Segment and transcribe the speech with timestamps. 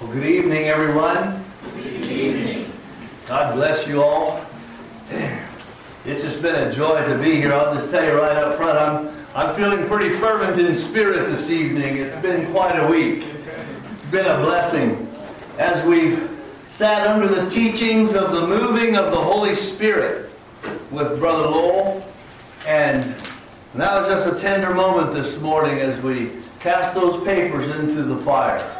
[0.00, 1.44] Well, good evening, everyone.
[1.74, 2.72] Good evening.
[3.26, 4.46] God bless you all.
[6.06, 7.52] It's just been a joy to be here.
[7.52, 11.50] I'll just tell you right up front, I'm, I'm feeling pretty fervent in spirit this
[11.50, 11.98] evening.
[11.98, 13.26] It's been quite a week.
[13.90, 15.06] It's been a blessing
[15.58, 16.30] as we've
[16.68, 20.30] sat under the teachings of the moving of the Holy Spirit
[20.90, 22.08] with Brother Lowell.
[22.66, 23.02] And
[23.74, 28.16] that was just a tender moment this morning as we cast those papers into the
[28.16, 28.79] fire.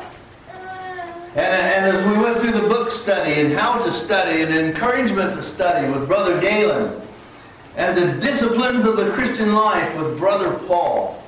[1.35, 4.53] And, uh, and as we went through the book study and how to study and
[4.53, 7.01] encouragement to study with Brother Galen,
[7.77, 11.23] and the disciplines of the Christian life with Brother Paul,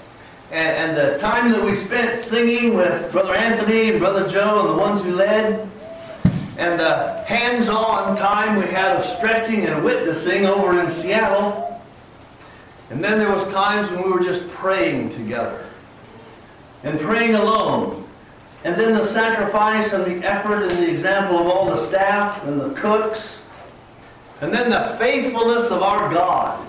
[0.50, 4.70] and, and the time that we spent singing with Brother Anthony and Brother Joe and
[4.70, 5.70] the ones who led,
[6.58, 11.80] and the hands on time we had of stretching and witnessing over in Seattle.
[12.90, 15.64] And then there was times when we were just praying together
[16.82, 18.06] and praying alone
[18.64, 22.60] and then the sacrifice and the effort and the example of all the staff and
[22.60, 23.42] the cooks.
[24.40, 26.66] And then the faithfulness of our God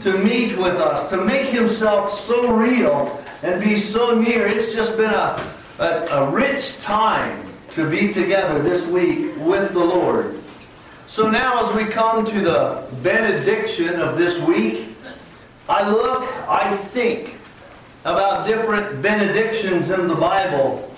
[0.00, 4.46] to meet with us, to make himself so real and be so near.
[4.46, 9.84] It's just been a, a, a rich time to be together this week with the
[9.84, 10.40] Lord.
[11.06, 14.96] So now, as we come to the benediction of this week,
[15.68, 17.38] I look, I think
[18.04, 20.95] about different benedictions in the Bible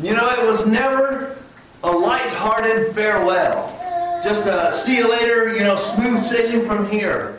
[0.00, 1.36] you know, it was never
[1.82, 3.74] a light-hearted farewell.
[4.22, 7.38] Just a see you later, you know, smooth sailing from here.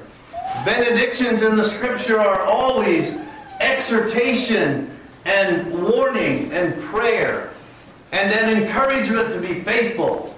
[0.66, 3.16] Benedictions in the scripture are always
[3.60, 7.52] exhortation and warning and prayer
[8.12, 10.36] and an encouragement to be faithful.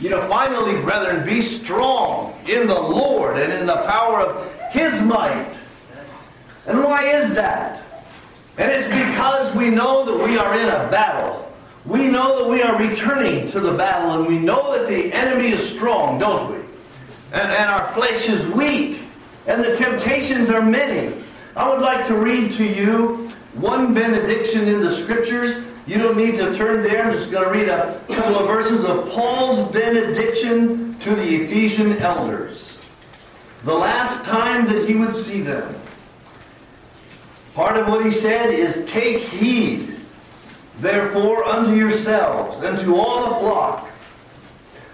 [0.00, 5.00] You know, finally, brethren, be strong in the Lord and in the power of His
[5.00, 5.58] might.
[6.66, 7.82] And why is that?
[8.58, 11.45] And it's because we know that we are in a battle.
[11.86, 15.52] We know that we are returning to the battle, and we know that the enemy
[15.52, 16.56] is strong, don't we?
[17.32, 19.00] And, and our flesh is weak,
[19.46, 21.14] and the temptations are many.
[21.54, 25.64] I would like to read to you one benediction in the scriptures.
[25.86, 27.04] You don't need to turn there.
[27.04, 31.98] I'm just going to read a couple of verses of Paul's benediction to the Ephesian
[31.98, 32.78] elders.
[33.62, 35.74] The last time that he would see them.
[37.54, 39.95] Part of what he said is take heed
[40.78, 43.90] Therefore, unto yourselves and to all the flock,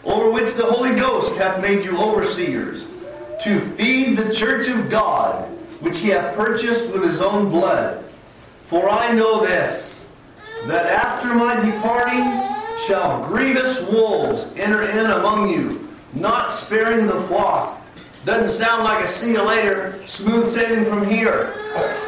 [0.04, 2.86] over which the Holy Ghost hath made you overseers,
[3.42, 5.48] to feed the church of God,
[5.80, 8.04] which he hath purchased with his own blood.
[8.66, 10.06] For I know this,
[10.66, 12.22] that after my departing
[12.86, 17.80] shall grievous wolves enter in among you, not sparing the flock.
[18.24, 21.52] Doesn't sound like a see you later, smooth sailing from here.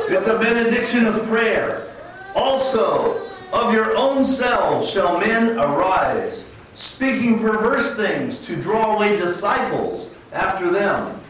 [0.08, 1.90] It's a benediction of prayer.
[2.36, 6.44] Also, of your own selves shall men arise,
[6.74, 11.20] speaking perverse things to draw away disciples after them.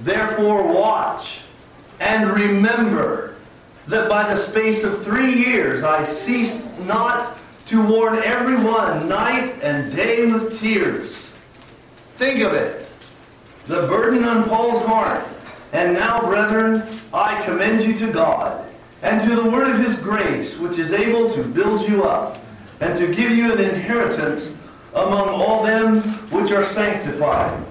[0.00, 1.40] Therefore, watch
[1.98, 3.34] and remember
[3.88, 9.94] that by the space of three years I ceased not to warn everyone night and
[9.94, 11.28] day with tears.
[12.14, 12.88] Think of it.
[13.66, 15.26] The burden on Paul's heart.
[15.72, 18.66] And now, brethren, I commend you to God
[19.06, 22.42] and to the word of his grace, which is able to build you up
[22.80, 24.52] and to give you an inheritance
[24.94, 26.00] among all them
[26.32, 27.64] which are sanctified.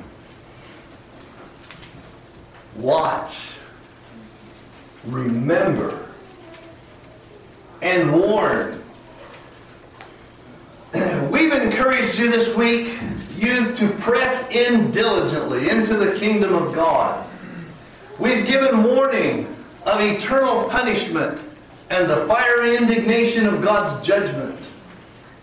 [2.77, 3.51] Watch,
[5.05, 6.07] remember,
[7.81, 8.81] and warn.
[11.29, 12.97] We've encouraged you this week,
[13.35, 17.27] youth, to press in diligently into the kingdom of God.
[18.19, 19.54] We've given warning
[19.85, 21.39] of eternal punishment
[21.89, 24.59] and the fiery indignation of God's judgment.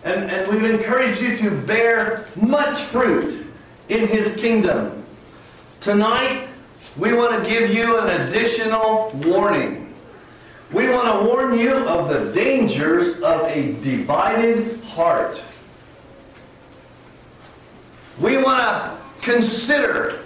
[0.03, 3.47] And, and we've encouraged you to bear much fruit
[3.87, 5.03] in His kingdom.
[5.79, 6.47] Tonight,
[6.97, 9.93] we want to give you an additional warning.
[10.71, 15.41] We want to warn you of the dangers of a divided heart.
[18.19, 20.19] We want to consider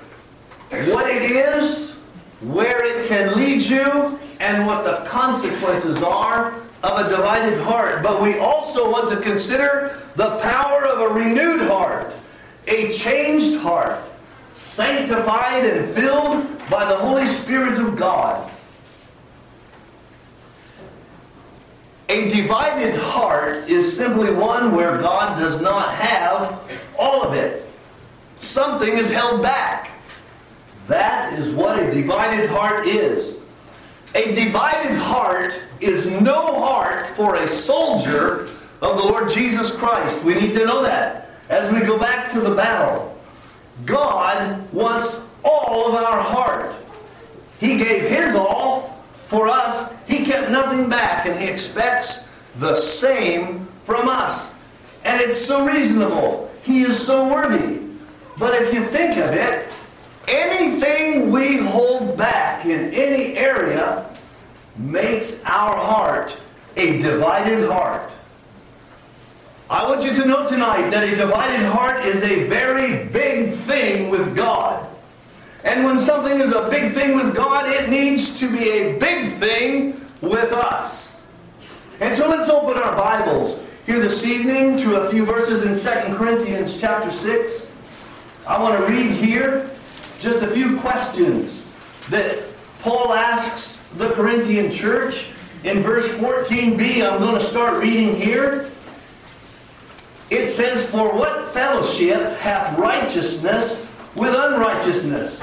[0.69, 1.93] what it is
[2.41, 6.53] where it can lead you, and what the consequences are
[6.83, 8.03] of a divided heart.
[8.03, 12.13] But we also want to consider the power of a renewed heart,
[12.67, 13.99] a changed heart,
[14.55, 18.51] sanctified and filled by the Holy Spirit of God.
[22.09, 27.67] A divided heart is simply one where God does not have all of it.
[28.37, 29.91] Something is held back.
[30.87, 33.35] That is what a divided heart is.
[34.15, 38.43] A divided heart is no heart for a soldier
[38.81, 40.21] of the Lord Jesus Christ.
[40.23, 43.13] We need to know that as we go back to the battle.
[43.85, 46.75] God wants all of our heart.
[47.59, 49.93] He gave His all for us.
[50.07, 52.25] He kept nothing back, and He expects
[52.59, 54.53] the same from us.
[55.03, 56.51] And it's so reasonable.
[56.63, 57.81] He is so worthy.
[58.37, 59.69] But if you think of it,
[60.27, 64.09] anything we hold back in any area
[64.77, 66.37] makes our heart
[66.75, 68.11] a divided heart.
[69.69, 74.09] I want you to know tonight that a divided heart is a very big thing
[74.09, 74.87] with God.
[75.63, 79.29] And when something is a big thing with God, it needs to be a big
[79.31, 81.17] thing with us.
[81.99, 86.15] And so let's open our Bibles here this evening to a few verses in 2
[86.15, 87.71] Corinthians chapter 6.
[88.47, 89.69] I want to read here
[90.19, 91.61] just a few questions
[92.09, 92.43] that
[92.79, 95.27] Paul asks the Corinthian church.
[95.63, 98.69] In verse 14b, I'm going to start reading here.
[100.29, 103.85] It says, For what fellowship hath righteousness
[104.15, 105.41] with unrighteousness?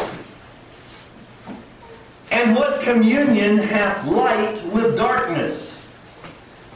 [2.30, 5.80] And what communion hath light with darkness?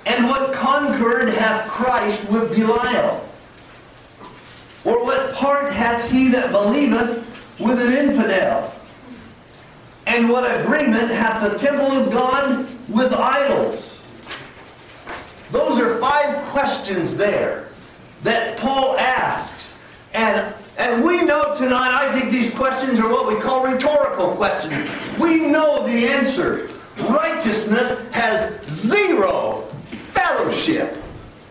[0.06, 3.29] And what concord hath Christ with Belial?
[4.85, 7.27] Or what part hath he that believeth
[7.58, 8.75] with an infidel?
[10.06, 14.00] And what agreement hath the temple of God with idols?
[15.50, 17.69] Those are five questions there
[18.22, 19.76] that Paul asks.
[20.14, 24.90] And, and we know tonight, I think these questions are what we call rhetorical questions.
[25.19, 26.69] We know the answer.
[26.99, 31.02] Righteousness has zero fellowship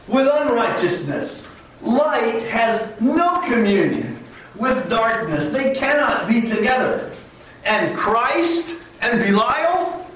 [0.07, 1.47] with unrighteousness.
[1.81, 4.16] Light has no communion
[4.59, 5.49] with darkness.
[5.49, 7.11] They cannot be together.
[7.65, 10.09] And Christ and Belial,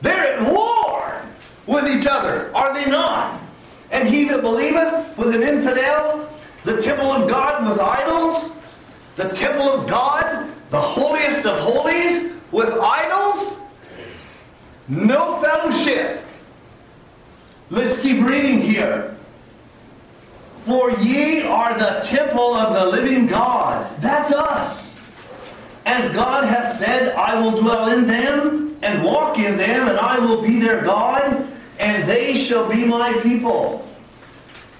[0.00, 1.22] they're at war
[1.66, 3.40] with each other, are they not?
[3.90, 6.28] And he that believeth with an infidel,
[6.64, 8.52] the temple of God with idols,
[9.16, 13.56] the temple of God, the holiest of holies, with idols,
[14.88, 16.24] no fellowship.
[17.70, 19.11] Let's keep reading here.
[20.64, 23.90] For ye are the temple of the living God.
[24.00, 24.98] That's us.
[25.84, 30.18] As God hath said, I will dwell in them and walk in them, and I
[30.18, 31.48] will be their God,
[31.78, 33.88] and they shall be my people.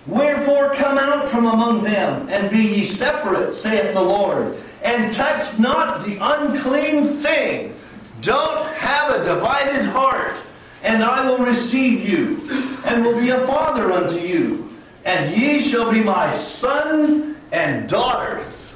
[0.07, 5.59] Wherefore come out from among them, and be ye separate, saith the Lord, and touch
[5.59, 7.75] not the unclean thing.
[8.21, 10.37] Don't have a divided heart,
[10.83, 12.41] and I will receive you,
[12.85, 14.72] and will be a father unto you,
[15.05, 18.75] and ye shall be my sons and daughters.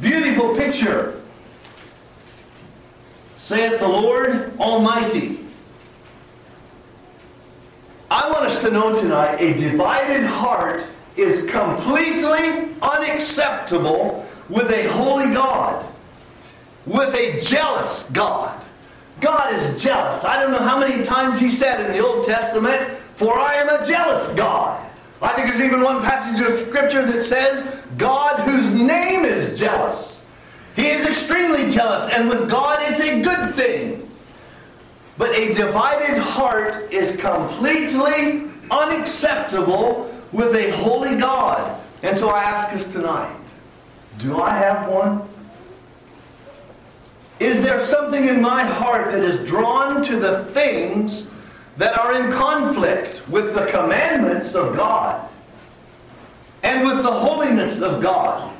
[0.00, 1.20] Beautiful picture,
[3.38, 5.40] saith the Lord Almighty.
[8.10, 10.84] I want us to know tonight a divided heart
[11.16, 15.86] is completely unacceptable with a holy God,
[16.86, 18.62] with a jealous God.
[19.20, 20.24] God is jealous.
[20.24, 23.68] I don't know how many times he said in the Old Testament, For I am
[23.68, 24.84] a jealous God.
[25.22, 27.62] I think there's even one passage of Scripture that says,
[27.96, 30.26] God whose name is jealous.
[30.74, 34.10] He is extremely jealous, and with God it's a good thing.
[35.18, 41.80] But a divided heart is completely unacceptable with a holy God.
[42.02, 43.36] And so I ask us tonight
[44.18, 45.22] do I have one?
[47.40, 51.26] Is there something in my heart that is drawn to the things
[51.76, 55.28] that are in conflict with the commandments of God
[56.62, 58.54] and with the holiness of God?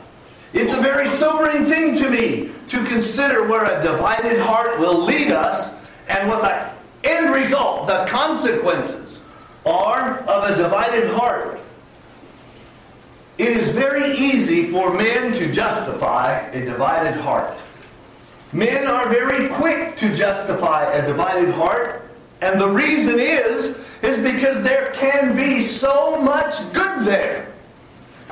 [0.52, 5.30] It's a very sobering thing to me to consider where a divided heart will lead
[5.30, 5.74] us
[6.08, 9.20] and what the end result, the consequences,
[9.64, 11.60] are of a divided heart.
[13.38, 17.56] It is very easy for men to justify a divided heart.
[18.52, 22.10] Men are very quick to justify a divided heart,
[22.42, 27.52] and the reason is is because there can be so much good there.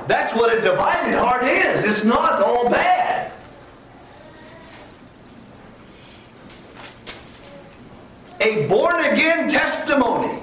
[0.08, 1.84] That's what a divided heart is.
[1.84, 3.32] It's not all bad.
[8.40, 10.42] A born again testimony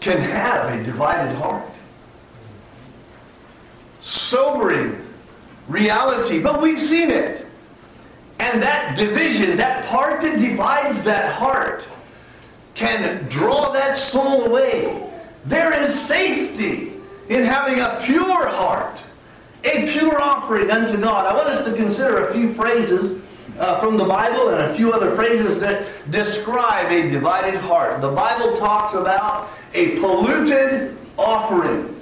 [0.00, 1.70] can have a divided heart.
[4.00, 5.04] Sobering
[5.68, 7.46] reality, but we've seen it.
[8.38, 11.86] And that division, that part that divides that heart,
[12.78, 15.04] can draw that soul away.
[15.44, 16.92] There is safety
[17.28, 19.02] in having a pure heart,
[19.64, 21.26] a pure offering unto God.
[21.26, 23.20] I want us to consider a few phrases
[23.58, 28.00] uh, from the Bible and a few other phrases that describe a divided heart.
[28.00, 31.96] The Bible talks about a polluted offering.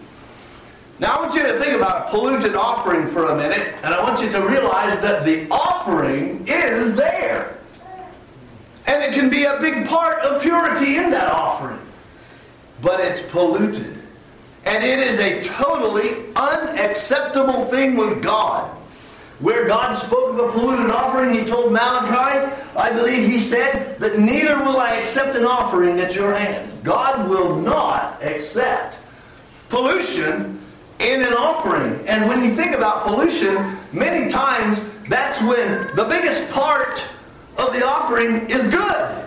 [0.99, 4.03] Now, I want you to think about a polluted offering for a minute, and I
[4.03, 7.57] want you to realize that the offering is there.
[8.87, 11.81] And it can be a big part of purity in that offering.
[12.83, 14.03] But it's polluted.
[14.65, 18.71] And it is a totally unacceptable thing with God.
[19.39, 24.19] Where God spoke of a polluted offering, he told Malachi, I believe he said, that
[24.19, 26.71] neither will I accept an offering at your hand.
[26.83, 28.99] God will not accept
[29.69, 30.59] pollution
[31.01, 32.07] in an offering.
[32.07, 37.07] And when you think about pollution, many times that's when the biggest part
[37.59, 39.25] of the offering is good.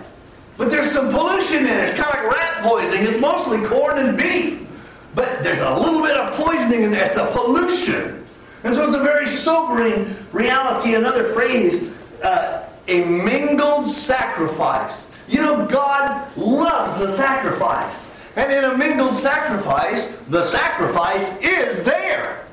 [0.57, 1.85] But there's some pollution in it.
[1.85, 3.07] It's kind of like rat poisoning.
[3.07, 4.67] It's mostly corn and beef.
[5.15, 7.05] But there's a little bit of poisoning in there.
[7.05, 8.25] It's a pollution.
[8.63, 10.95] And so it's a very sobering reality.
[10.95, 15.07] Another phrase, uh, a mingled sacrifice.
[15.29, 18.09] You know, God loves the sacrifice.
[18.35, 22.45] And in a mingled sacrifice, the sacrifice is there.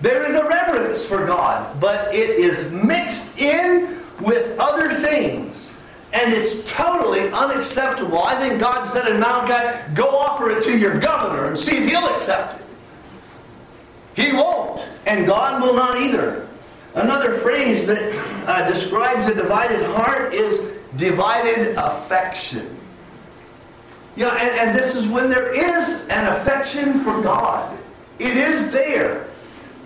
[0.00, 5.70] There is a reverence for God, but it is mixed in with other things.
[6.12, 8.22] And it's totally unacceptable.
[8.22, 11.88] I think God said in Malachi, go offer it to your governor and see if
[11.88, 12.66] he'll accept it.
[14.14, 16.48] He won't, and God will not either.
[16.94, 22.74] Another phrase that uh, describes a divided heart is divided affection.
[24.16, 27.76] Know, and, and this is when there is an affection for God.
[28.18, 29.28] It is there.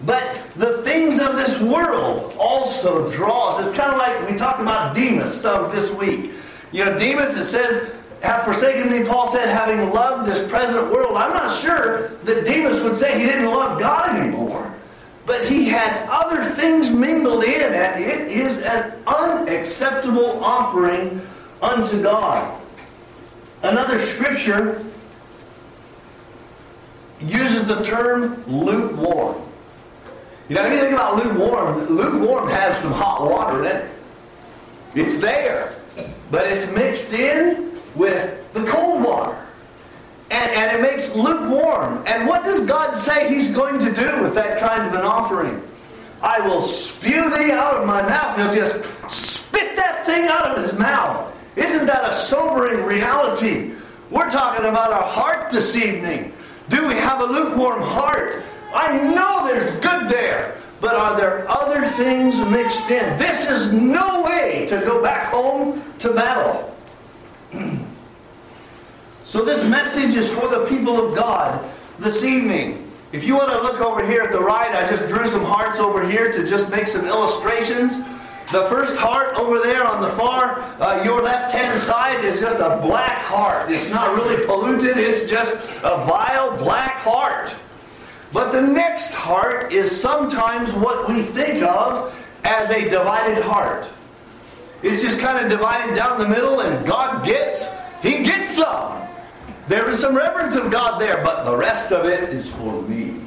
[0.06, 3.60] But the things of this world also draws.
[3.60, 6.32] It's kind of like we talked about Demas some this week.
[6.72, 7.92] You know, Demas, it says,
[8.22, 11.16] have forsaken me, Paul said, having loved this present world.
[11.16, 14.74] I'm not sure that Demas would say he didn't love God anymore.
[15.26, 21.20] But he had other things mingled in, and it is an unacceptable offering
[21.62, 22.60] unto God.
[23.62, 24.84] Another scripture
[27.20, 29.49] uses the term lukewarm.
[30.50, 33.90] You know, anything about lukewarm, lukewarm has some hot water in it.
[34.96, 35.76] It's there,
[36.32, 39.46] but it's mixed in with the cold water.
[40.32, 42.02] And, and it makes lukewarm.
[42.08, 45.62] And what does God say He's going to do with that kind of an offering?
[46.20, 48.36] I will spew thee out of my mouth.
[48.36, 51.32] He'll just spit that thing out of his mouth.
[51.54, 53.70] Isn't that a sobering reality?
[54.10, 56.32] We're talking about our heart this evening.
[56.68, 58.42] Do we have a lukewarm heart?
[58.72, 63.16] I know there's good there, but are there other things mixed in?
[63.18, 66.76] This is no way to go back home to battle.
[69.24, 72.86] so, this message is for the people of God this evening.
[73.12, 75.80] If you want to look over here at the right, I just drew some hearts
[75.80, 77.96] over here to just make some illustrations.
[78.52, 82.58] The first heart over there on the far, uh, your left hand side is just
[82.58, 83.70] a black heart.
[83.70, 87.54] It's not really polluted, it's just a vile black heart.
[88.32, 93.88] But the next heart is sometimes what we think of as a divided heart.
[94.82, 97.68] It's just kind of divided down the middle, and God gets,
[98.02, 99.08] He gets some.
[99.68, 103.20] There is some reverence of God there, but the rest of it is for me.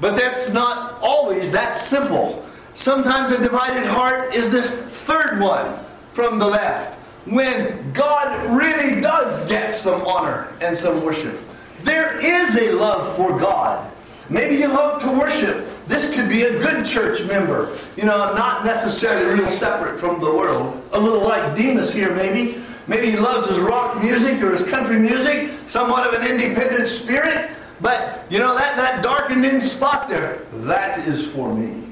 [0.00, 2.44] But that's not always that simple.
[2.74, 5.78] Sometimes a divided heart is this third one
[6.12, 6.94] from the left,
[7.26, 11.38] when God really does get some honor and some worship.
[11.86, 13.92] There is a love for God.
[14.28, 15.68] Maybe you love to worship.
[15.86, 20.26] This could be a good church member, you know, not necessarily real separate from the
[20.26, 20.82] world.
[20.90, 22.60] A little like Demas here, maybe.
[22.88, 27.52] Maybe he loves his rock music or his country music, somewhat of an independent spirit.
[27.80, 31.86] But, you know, that, that darkened in spot there, that is for me.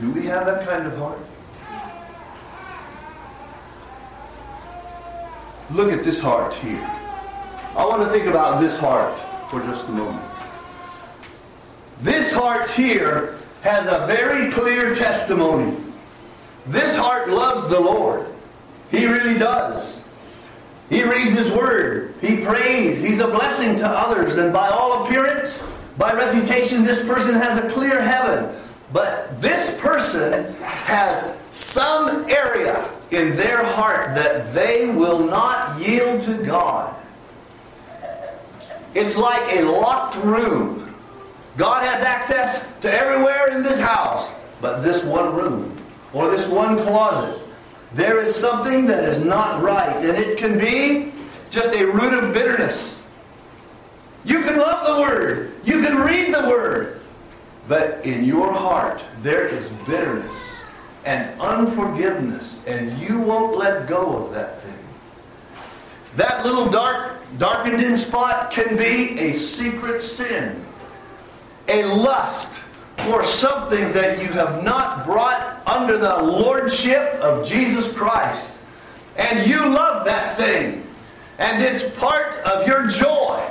[0.00, 1.20] Do we have that kind of heart?
[5.70, 6.90] Look at this heart here.
[7.74, 10.22] I want to think about this heart for just a moment.
[12.02, 15.76] This heart here has a very clear testimony.
[16.66, 18.26] This heart loves the Lord.
[18.90, 20.02] He really does.
[20.90, 22.14] He reads His Word.
[22.20, 23.00] He prays.
[23.00, 24.36] He's a blessing to others.
[24.36, 25.62] And by all appearance,
[25.96, 28.54] by reputation, this person has a clear heaven.
[28.92, 36.44] But this person has some area in their heart that they will not yield to
[36.44, 36.94] God.
[38.94, 40.94] It's like a locked room.
[41.56, 44.30] God has access to everywhere in this house,
[44.60, 45.76] but this one room
[46.12, 47.40] or this one closet.
[47.94, 51.12] There is something that is not right, and it can be
[51.50, 53.02] just a root of bitterness.
[54.24, 57.00] You can love the Word, you can read the Word,
[57.68, 60.62] but in your heart, there is bitterness
[61.04, 64.81] and unforgiveness, and you won't let go of that thing.
[66.16, 70.62] That little dark darkened in spot can be a secret sin,
[71.68, 72.60] a lust
[72.98, 78.52] for something that you have not brought under the lordship of Jesus Christ.
[79.16, 80.86] And you love that thing,
[81.38, 83.48] and it's part of your joy.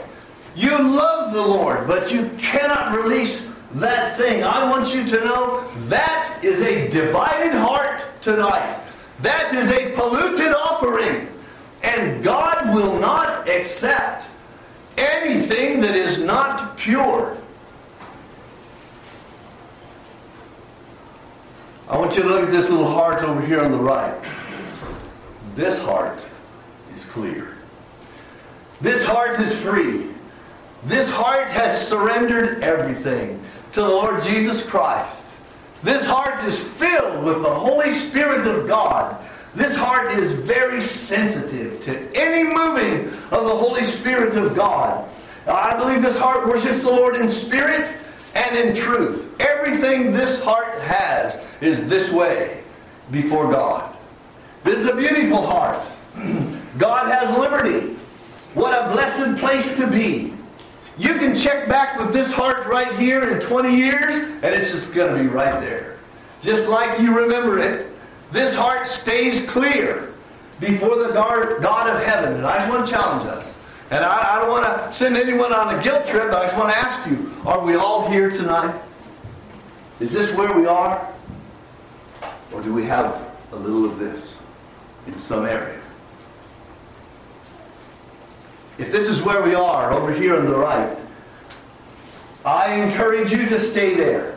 [0.56, 4.44] You love the Lord, but you cannot release that thing.
[4.44, 8.80] I want you to know that is a divided heart tonight.
[9.20, 11.28] That is a polluted offering.
[11.84, 14.28] And God will not accept
[14.98, 17.38] anything that is not pure.
[21.90, 24.16] I want you to look at this little heart over here on the right.
[25.56, 26.26] This heart
[26.94, 27.58] is clear.
[28.80, 30.08] This heart is free.
[30.86, 33.42] This heart has surrendered everything
[33.74, 35.28] to the Lord Jesus Christ.
[35.84, 39.22] This heart is filled with the Holy Spirit of God.
[39.54, 45.10] This heart is very sensitive to any moving of the Holy Spirit of God.
[45.46, 47.96] I believe this heart worships the Lord in spirit
[48.34, 49.36] and in truth.
[49.42, 52.64] Everything this heart has is this way
[53.12, 53.98] before God.
[54.64, 55.82] This is a beautiful heart.
[56.78, 57.96] God has liberty.
[58.54, 60.34] What a blessed place to be.
[60.98, 64.94] You can check back with this heart right here in 20 years, and it's just
[64.94, 65.98] going to be right there.
[66.42, 67.91] Just like you remember it.
[68.32, 70.14] This heart stays clear
[70.60, 72.36] before the God of heaven.
[72.36, 73.54] And I just want to challenge us.
[73.90, 76.58] And I, I don't want to send anyone on a guilt trip, but I just
[76.58, 78.80] want to ask you are we all here tonight?
[80.00, 81.14] Is this where we are?
[82.54, 84.36] Or do we have a little of this
[85.08, 85.80] in some area?
[88.78, 90.98] If this is where we are, over here on the right,
[92.46, 94.31] I encourage you to stay there.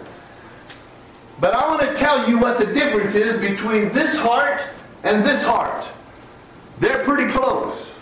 [1.45, 4.63] But I want to tell you what the difference is between this heart
[5.03, 5.87] and this heart.
[6.81, 7.95] They're pretty close.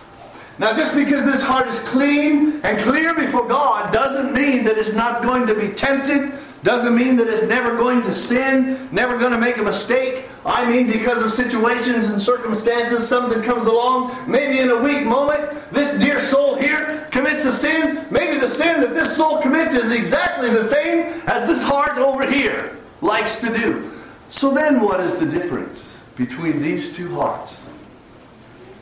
[0.61, 4.93] Now, just because this heart is clean and clear before God doesn't mean that it's
[4.93, 9.33] not going to be tempted, doesn't mean that it's never going to sin, never going
[9.33, 10.29] to make a mistake.
[10.47, 15.51] I mean, because of situations and circumstances, something comes along, maybe in a weak moment,
[15.73, 18.07] this dear soul here commits a sin.
[18.09, 22.25] Maybe the sin that this soul commits is exactly the same as this heart over
[22.25, 23.91] here likes to do.
[24.29, 27.61] So then, what is the difference between these two hearts?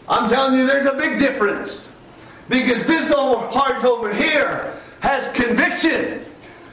[0.08, 1.88] I'm telling you, there's a big difference.
[2.48, 6.24] Because this heart over here has conviction.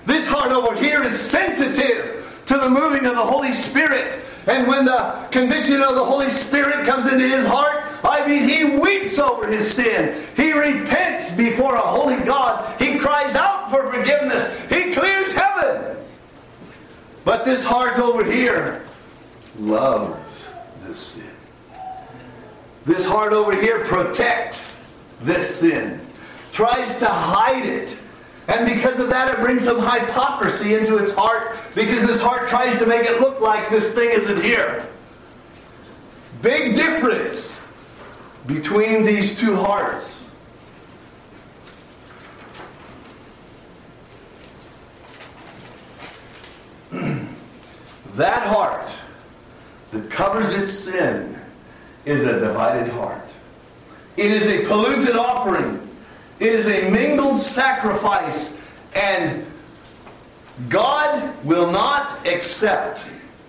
[0.06, 4.22] This heart over here is sensitive to the moving of the Holy Spirit.
[4.48, 8.78] And when the conviction of the Holy Spirit comes into his heart, I mean, he
[8.80, 10.26] weeps over his sin.
[10.36, 12.80] He repents before a holy God.
[12.80, 14.48] He cries out for forgiveness.
[14.70, 15.47] He clears heaven.
[17.28, 18.86] But this heart over here
[19.60, 20.48] loves
[20.86, 21.30] this sin.
[22.86, 24.82] This heart over here protects
[25.24, 26.00] this sin,
[26.54, 27.98] tries to hide it.
[28.48, 32.78] And because of that, it brings some hypocrisy into its heart because this heart tries
[32.78, 34.88] to make it look like this thing isn't here.
[36.42, 37.60] Big difference
[38.46, 40.17] between these two hearts.
[48.16, 48.90] that heart
[49.92, 51.40] that covers its sin
[52.06, 53.30] is a divided heart.
[54.16, 55.88] It is a polluted offering.
[56.40, 58.56] It is a mingled sacrifice.
[58.96, 59.46] And
[60.70, 63.06] God will not accept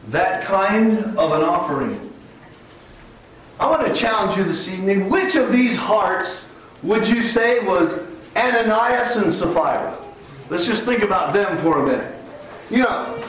[0.09, 2.13] that kind of an offering.
[3.59, 5.09] I want to challenge you this evening.
[5.09, 6.47] Which of these hearts
[6.83, 7.99] would you say was
[8.37, 9.99] Ananias and Sapphira?
[10.49, 12.18] Let's just think about them for a minute.
[12.71, 13.25] You know,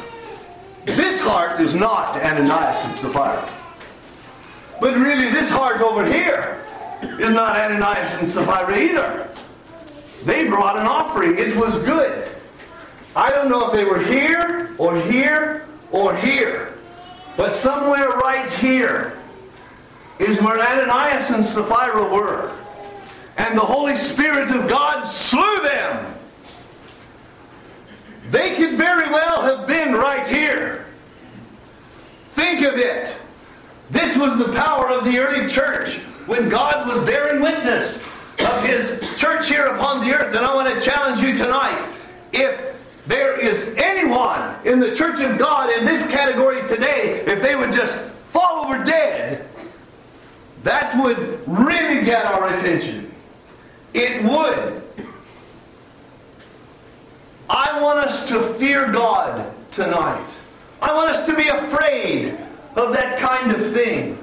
[0.85, 3.49] this heart is not Ananias and Sapphira.
[4.81, 6.65] But really, this heart over here
[7.01, 9.29] is not Ananias and Sapphira either.
[10.25, 11.37] They brought an offering.
[11.37, 12.29] It was good.
[13.15, 16.73] I don't know if they were here or here or here.
[17.37, 19.17] But somewhere right here
[20.19, 22.51] is where Ananias and Sapphira were.
[23.37, 26.18] And the Holy Spirit of God slew them.
[28.29, 30.85] They could very well have been right here.
[32.31, 33.15] Think of it.
[33.89, 38.03] This was the power of the early church when God was bearing witness
[38.39, 40.35] of his church here upon the earth.
[40.35, 41.83] And I want to challenge you tonight.
[42.31, 47.55] If there is anyone in the church of God in this category today, if they
[47.55, 49.47] would just fall over dead,
[50.61, 53.11] that would really get our attention.
[53.93, 54.83] It would.
[57.49, 60.25] I want us to fear God tonight.
[60.81, 62.37] I want us to be afraid
[62.75, 64.17] of that kind of thing.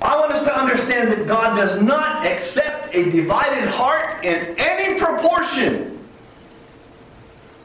[0.00, 4.98] I want us to understand that God does not accept a divided heart in any
[4.98, 5.92] proportion.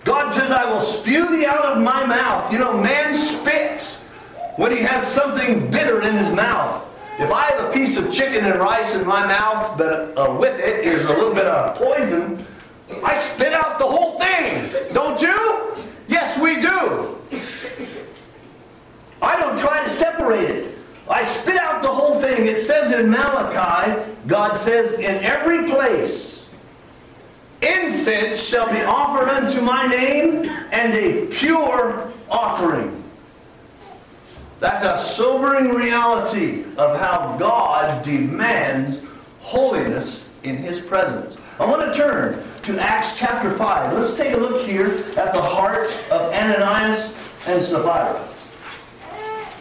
[0.04, 2.52] God says, I will spew thee out of my mouth.
[2.52, 3.98] You know, man spits
[4.58, 6.88] when he has something bitter in his mouth.
[7.20, 10.60] If I have a piece of chicken and rice in my mouth, but uh, with
[10.60, 12.46] it is a little bit of poison,
[13.04, 14.94] I spit out the whole thing.
[14.94, 15.76] Don't you?
[16.08, 17.18] Yes, we do.
[19.22, 20.78] I don't try to separate it.
[21.10, 22.46] I spit out the whole thing.
[22.46, 26.46] It says in Malachi, God says, in every place,
[27.62, 33.04] incense shall be offered unto my name, and a pure offering.
[34.60, 39.02] That's a sobering reality of how God demands
[39.40, 41.38] holiness in His presence.
[41.60, 43.94] I want to turn to Acts chapter 5.
[43.94, 47.16] Let's take a look here at the heart of Ananias
[47.48, 48.28] and Sapphira.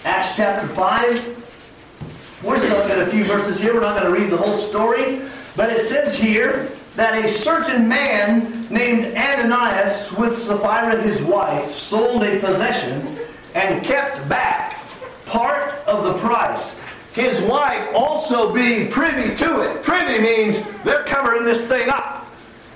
[0.04, 2.42] Acts chapter 5.
[2.44, 3.72] We're just looking at a few verses here.
[3.72, 5.22] We're not going to read the whole story.
[5.56, 12.22] But it says here that a certain man named Ananias with Sapphira his wife sold
[12.22, 13.18] a possession
[13.54, 14.78] and kept back
[15.24, 16.76] part of the price.
[17.14, 19.82] His wife also being privy to it.
[19.82, 22.19] Privy means they're covering this thing up.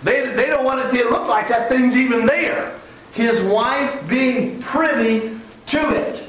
[0.05, 2.79] They, they don't want it to look like that thing's even there.
[3.13, 6.23] His wife being privy to it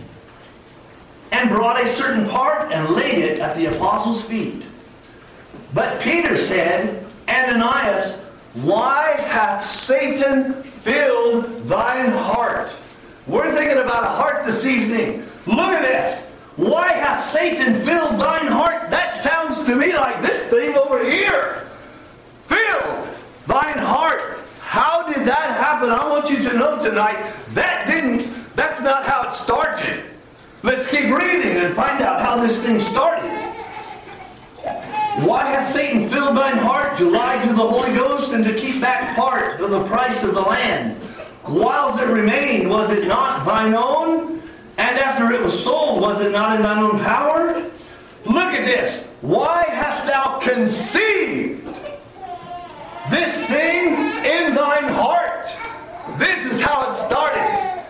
[1.31, 4.65] and brought a certain part and laid it at the apostles' feet.
[5.73, 8.21] But Peter said, Ananias,
[8.53, 12.71] why hath Satan filled thine heart?
[13.27, 15.27] We're thinking about a heart this evening.
[15.45, 16.21] Look at this.
[16.55, 18.89] Why hath Satan filled thine heart?
[18.89, 21.67] That sounds to me like this thing over here.
[22.45, 23.14] Filled
[23.47, 24.39] thine heart.
[24.59, 25.89] How did that happen?
[25.89, 30.03] I want you to know tonight that didn't, that's not how it started.
[30.63, 33.29] Let's keep reading and find out how this thing started.
[35.23, 38.81] Why hath Satan filled thine heart to lie to the Holy Ghost and to keep
[38.81, 40.99] back part of the price of the land?
[41.47, 44.41] Whilst it remained, was it not thine own?
[44.77, 47.53] And after it was sold, was it not in thine own power?
[48.25, 49.05] Look at this.
[49.21, 51.65] Why hast thou conceived
[53.09, 53.93] this thing
[54.25, 55.47] in thine heart?
[56.17, 57.83] This is how it started.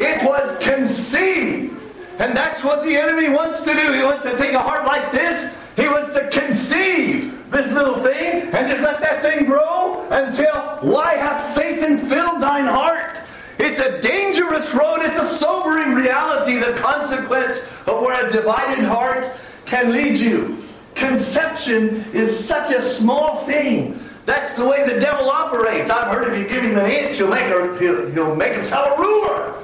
[0.00, 1.76] It was conceived.
[2.18, 3.92] And that's what the enemy wants to do.
[3.92, 5.54] He wants to take a heart like this.
[5.76, 11.14] He wants to conceive this little thing and just let that thing grow until why
[11.14, 13.20] hath Satan filled thine heart?
[13.58, 15.00] It's a dangerous road.
[15.00, 19.30] It's a sobering reality, the consequence of where a divided heart
[19.66, 20.56] can lead you.
[20.94, 23.98] Conception is such a small thing.
[24.30, 25.90] That's the way the devil operates.
[25.90, 28.96] I've heard if you give him an inch, he'll make, her, he'll, he'll make himself
[28.96, 29.54] a ruler.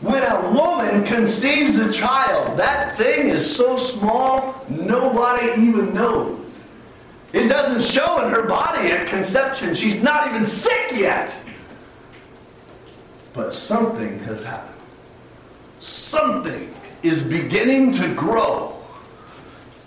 [0.00, 6.58] When a woman conceives a child, that thing is so small, nobody even knows.
[7.34, 9.74] It doesn't show in her body at conception.
[9.74, 11.36] She's not even sick yet.
[13.34, 14.80] But something has happened.
[15.80, 18.77] Something is beginning to grow.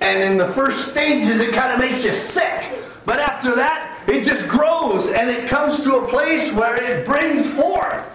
[0.02, 2.74] And in the first stages, it kind of makes you sick.
[3.06, 7.50] But after that, it just grows and it comes to a place where it brings
[7.54, 8.08] forth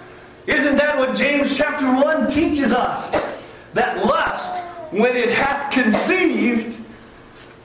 [0.47, 3.11] isn't that what James chapter 1 teaches us?
[3.75, 6.79] That lust, when it hath conceived,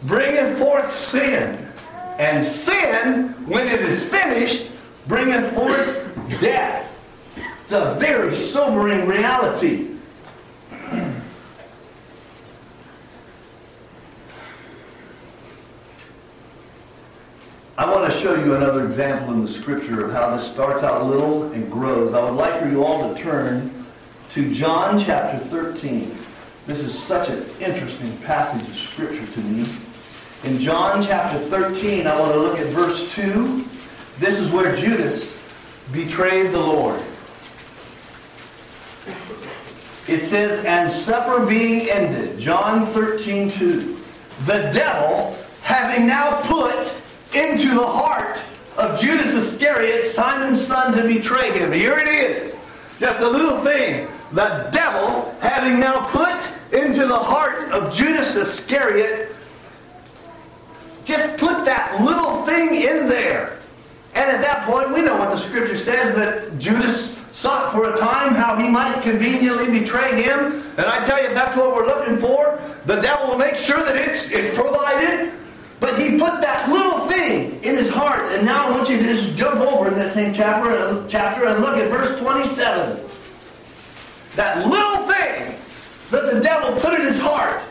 [0.03, 1.67] bringeth forth sin.
[2.17, 4.71] And sin, when it is finished,
[5.07, 6.87] bringeth forth death.
[7.61, 9.90] It's a very sobering reality.
[17.81, 21.07] I want to show you another example in the scripture of how this starts out
[21.07, 22.13] little and grows.
[22.13, 23.73] I would like for you all to turn
[24.33, 26.15] to John chapter 13.
[26.67, 29.67] This is such an interesting passage of scripture to me.
[30.43, 33.65] In John chapter 13, I want to look at verse 2.
[34.19, 35.35] This is where Judas
[35.91, 37.01] betrayed the Lord.
[40.07, 43.97] It says, And supper being ended, John 13, 2.
[44.41, 47.00] The devil, having now put
[47.33, 48.41] into the heart
[48.77, 51.71] of Judas Iscariot, Simon's son, to betray him.
[51.71, 52.55] Here it is.
[52.99, 54.07] Just a little thing.
[54.31, 59.35] The devil, having now put into the heart of Judas Iscariot,
[61.03, 63.57] just put that little thing in there.
[64.13, 67.97] And at that point, we know what the scripture says that Judas sought for a
[67.97, 70.63] time how he might conveniently betray him.
[70.77, 73.83] And I tell you, if that's what we're looking for, the devil will make sure
[73.83, 75.33] that it's, it's provided
[75.81, 78.30] but he put that little thing in his heart.
[78.41, 81.61] And now I want you to just jump over in that same chapter, chapter and
[81.61, 82.99] look at verse 27.
[84.35, 85.55] That little thing
[86.09, 87.61] that the devil put in his heart.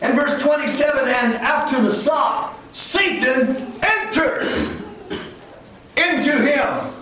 [0.00, 4.42] And verse 27 And after the sop, Satan entered
[5.96, 6.92] into him.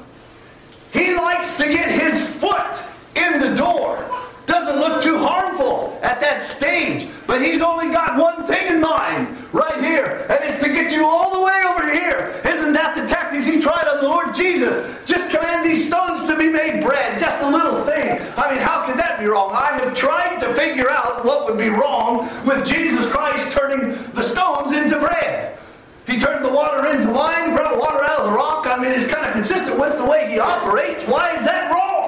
[0.92, 2.76] He likes to get his foot
[3.16, 4.04] in the door.
[4.48, 9.28] Doesn't look too harmful at that stage, but he's only got one thing in mind
[9.52, 12.40] right here, and it's to get you all the way over here.
[12.46, 14.88] Isn't that the tactics he tried on the Lord Jesus?
[15.04, 18.22] Just command these stones to be made bread, just a little thing.
[18.38, 19.50] I mean, how could that be wrong?
[19.52, 24.22] I have tried to figure out what would be wrong with Jesus Christ turning the
[24.22, 25.58] stones into bread.
[26.06, 28.66] He turned the water into wine, brought water out of the rock.
[28.66, 31.06] I mean, it's kind of consistent with the way he operates.
[31.06, 32.07] Why is that wrong?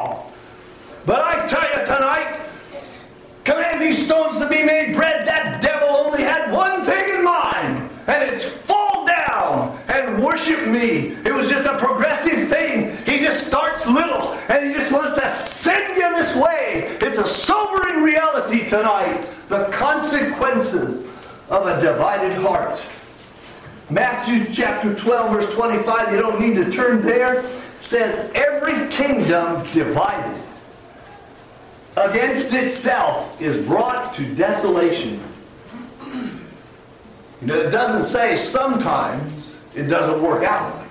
[1.06, 2.40] But I tell you tonight,
[3.44, 5.26] command these stones to be made bread.
[5.26, 11.16] That devil only had one thing in mind, and it's fall down and worship me.
[11.24, 12.96] It was just a progressive thing.
[13.06, 16.96] He just starts little, and he just wants to send you this way.
[17.00, 19.26] It's a sobering reality tonight.
[19.48, 21.06] The consequences
[21.48, 22.80] of a divided heart.
[23.88, 27.42] Matthew chapter 12, verse 25, you don't need to turn there,
[27.80, 30.40] says, Every kingdom divided
[31.96, 35.22] against itself is brought to desolation.
[37.40, 40.84] You know, it doesn't say sometimes it doesn't work out.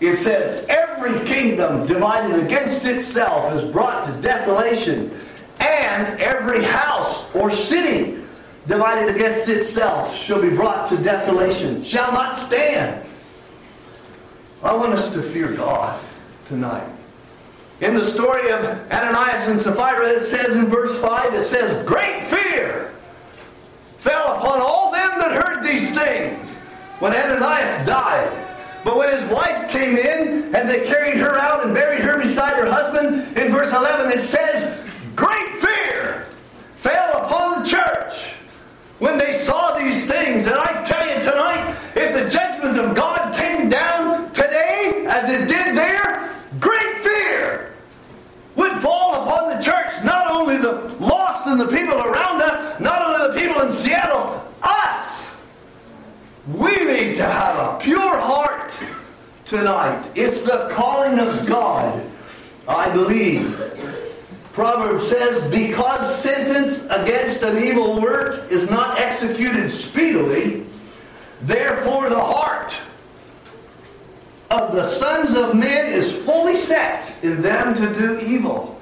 [0.00, 5.10] It says every kingdom divided against itself is brought to desolation,
[5.60, 8.18] and every house or city
[8.66, 13.04] divided against itself shall be brought to desolation, shall not stand.
[14.62, 16.00] I want us to fear God
[16.46, 16.93] tonight.
[17.84, 22.24] In the story of Ananias and Sapphira, it says in verse 5, it says, Great
[22.24, 22.90] fear
[23.98, 26.54] fell upon all them that heard these things
[26.98, 28.32] when Ananias died.
[28.84, 32.56] But when his wife came in and they carried her out and buried her beside
[32.56, 34.78] her husband, in verse 11 it says,
[35.14, 36.26] Great fear
[36.76, 38.32] fell upon the church
[38.98, 40.46] when they saw these things.
[40.46, 45.46] And I tell you tonight, if the judgment of God came down today as it
[45.48, 47.72] did there, great fear
[48.56, 49.92] would fall upon the church.
[50.04, 54.44] Not only the lost and the people around us, not only the people in Seattle,
[54.62, 55.30] us.
[56.48, 58.76] We need to have a pure heart
[59.44, 60.10] tonight.
[60.14, 62.04] It's the calling of God,
[62.68, 63.60] I believe.
[64.52, 70.66] Proverbs says, Because sentence against an evil work is not executed speedily,
[71.42, 72.78] therefore the heart
[74.50, 78.78] of the sons of men is fully set in them to do evil.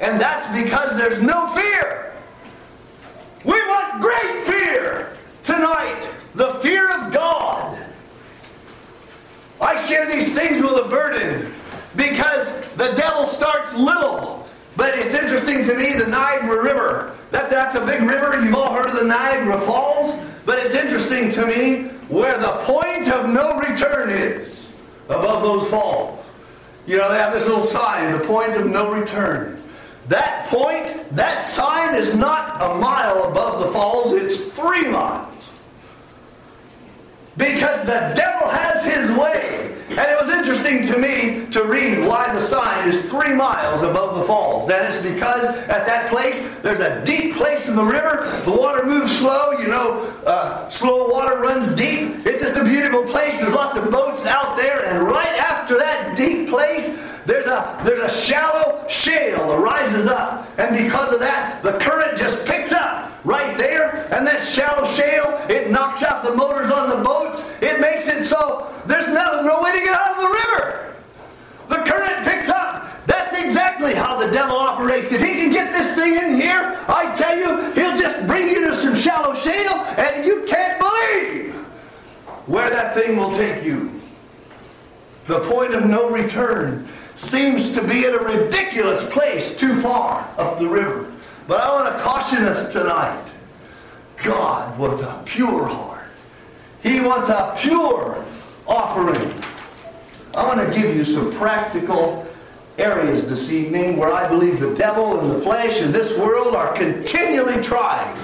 [0.00, 2.12] And that's because there's no fear.
[3.44, 7.82] We want great fear tonight the fear of God.
[9.60, 11.52] I share these things with a burden
[11.96, 14.46] because the devil starts little.
[14.76, 17.16] But it's interesting to me the Niagara River.
[17.30, 18.38] That, that's a big river.
[18.44, 20.14] You've all heard of the Niagara Falls.
[20.44, 24.68] But it's interesting to me where the point of no return is
[25.08, 26.24] above those falls.
[26.86, 29.62] You know, they have this little sign, the point of no return.
[30.08, 35.50] That point, that sign is not a mile above the falls, it's three miles.
[37.36, 39.74] Because the devil has his way.
[39.90, 44.18] And it was interesting to me to read why the sign is three miles above
[44.18, 44.68] the falls.
[44.68, 48.42] That is because at that place, there's a deep place in the river.
[48.44, 49.52] The water moves slow.
[49.52, 52.26] You know, uh, slow water runs deep.
[52.26, 53.40] It's just a beautiful place.
[53.40, 54.84] There's lots of boats out there.
[54.86, 60.48] And right after that deep place, there's a, there's a shallow shale that rises up.
[60.58, 64.06] And because of that, the current just picks up right there.
[64.14, 67.42] And that shallow shale, it knocks out the motors on the boats.
[67.60, 70.94] It makes it so there's no, no way to get out of the river.
[71.68, 73.06] The current picks up.
[73.06, 75.12] That's exactly how the devil operates.
[75.12, 78.68] If he can get this thing in here, I tell you, he'll just bring you
[78.68, 81.54] to some shallow shale, and you can't believe
[82.46, 84.00] where that thing will take you.
[85.26, 90.58] The point of no return seems to be at a ridiculous place too far up
[90.58, 91.10] the river.
[91.48, 93.32] But I want to caution us tonight.
[94.22, 96.04] God wants a pure heart.
[96.82, 98.24] He wants a pure
[98.66, 99.42] offering.
[100.34, 102.26] I want to give you some practical
[102.76, 106.74] areas this evening where I believe the devil and the flesh and this world are
[106.74, 108.14] continually trying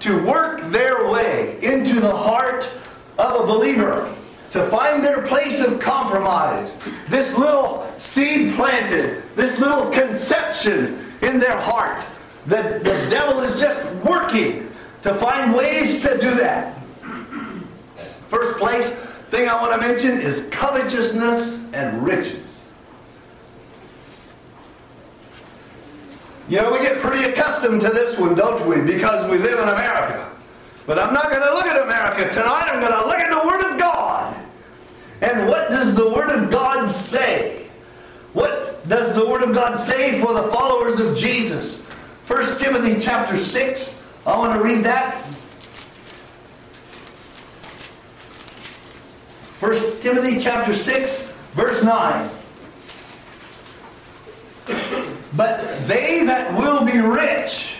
[0.00, 2.70] to work their way into the heart
[3.18, 4.14] of a believer
[4.50, 6.76] to find their place of compromise.
[7.08, 12.04] This little seed planted, this little conception in their heart.
[12.46, 14.70] The, the devil is just working
[15.02, 16.78] to find ways to do that.
[18.28, 18.88] First place,
[19.28, 22.62] thing I want to mention is covetousness and riches.
[26.48, 28.80] You know, we get pretty accustomed to this one, don't we?
[28.80, 30.28] Because we live in America.
[30.86, 32.68] But I'm not going to look at America tonight.
[32.68, 34.36] I'm going to look at the Word of God.
[35.20, 37.68] And what does the Word of God say?
[38.32, 41.80] What does the Word of God say for the followers of Jesus?
[42.26, 44.02] 1 Timothy chapter 6.
[44.26, 45.24] I want to read that.
[49.60, 51.16] 1 Timothy chapter 6,
[51.52, 52.30] verse 9.
[55.36, 57.76] But they that will be rich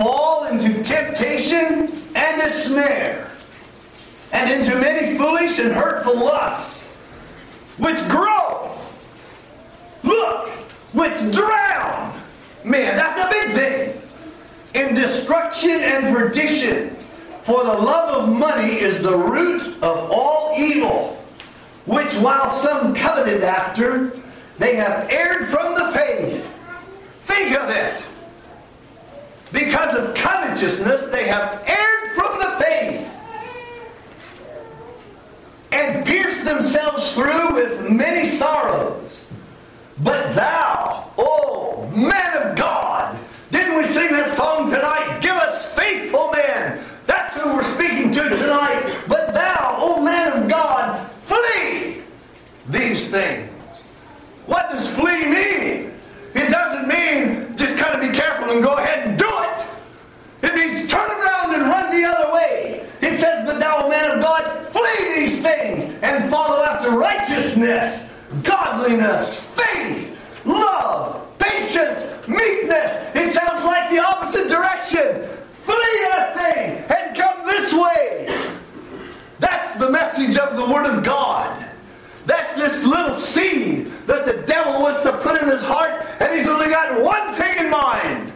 [0.00, 3.30] fall into temptation and a snare,
[4.32, 6.86] and into many foolish and hurtful lusts,
[7.76, 8.74] which grow,
[10.02, 10.48] look,
[10.94, 12.18] which drown.
[12.64, 14.02] Man, that's a big thing.
[14.72, 16.96] In destruction and perdition.
[17.42, 21.22] For the love of money is the root of all evil,
[21.84, 24.12] which while some coveted after,
[24.56, 26.58] they have erred from the faith.
[27.24, 28.02] Think of it.
[29.52, 33.08] Because of covetousness, they have erred from the faith
[35.72, 39.20] and pierced themselves through with many sorrows.
[40.02, 43.18] But thou, oh man of God,
[43.50, 45.18] didn't we sing that song tonight?
[45.20, 46.82] Give us faithful men.
[47.06, 48.96] That's who we're speaking to tonight.
[49.08, 52.02] But thou, oh man of God, flee
[52.68, 53.50] these things.
[54.46, 55.92] What does flee mean?
[56.34, 59.66] It doesn't mean just kind of be careful and go ahead and do it.
[60.42, 62.86] It means turn around and run the other way.
[63.02, 68.08] It says, But thou, man of God, flee these things and follow after righteousness,
[68.42, 72.92] godliness, faith, love, patience, meekness.
[73.14, 75.28] It sounds like the opposite direction.
[75.54, 78.34] Flee that thing and come this way.
[79.38, 81.66] That's the message of the Word of God.
[82.26, 86.48] That's this little seed that the devil wants to put in his heart, and he's
[86.48, 88.32] only got one thing in mind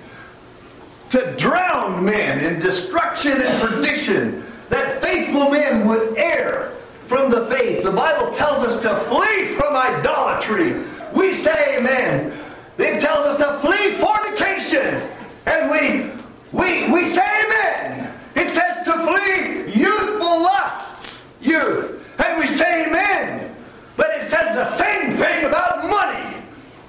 [1.10, 6.72] to drown men in destruction and perdition, that faithful men would err
[7.06, 7.82] from the faith.
[7.82, 10.82] The Bible tells us to flee from idolatry.
[11.14, 12.32] We say amen.
[12.78, 15.08] It tells us to flee fornication.
[15.46, 16.10] And we
[16.52, 18.12] we we say amen.
[18.34, 21.28] It says to flee youthful lusts.
[21.40, 22.02] Youth.
[22.18, 23.54] And we say amen.
[23.96, 26.42] But it says the same thing about money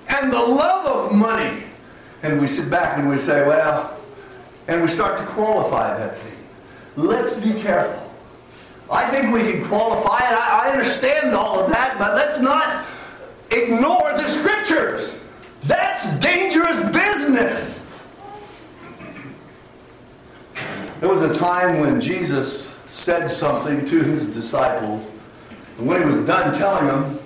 [0.07, 1.63] and the love of money.
[2.23, 3.99] And we sit back and we say, well,
[4.67, 6.37] and we start to qualify that thing.
[6.95, 8.04] Let's be careful.
[8.89, 10.33] I think we can qualify it.
[10.33, 12.85] I, I understand all of that, but let's not
[13.51, 15.13] ignore the scriptures.
[15.63, 17.83] That's dangerous business.
[20.99, 25.05] There was a time when Jesus said something to his disciples,
[25.77, 27.19] and when he was done telling them,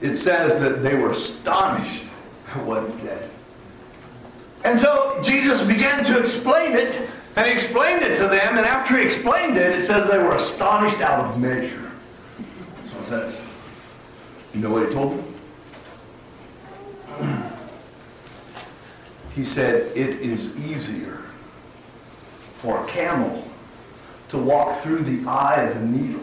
[0.00, 2.04] it says that they were astonished
[2.54, 3.30] at what he said.
[4.64, 8.96] And so Jesus began to explain it, and he explained it to them, and after
[8.96, 11.92] he explained it, it says they were astonished out of measure.
[12.86, 13.40] So it says,
[14.52, 15.18] you know what he told
[17.18, 17.48] them?
[19.34, 21.22] He said, it is easier
[22.54, 23.42] for a camel
[24.28, 26.22] to walk through the eye of a needle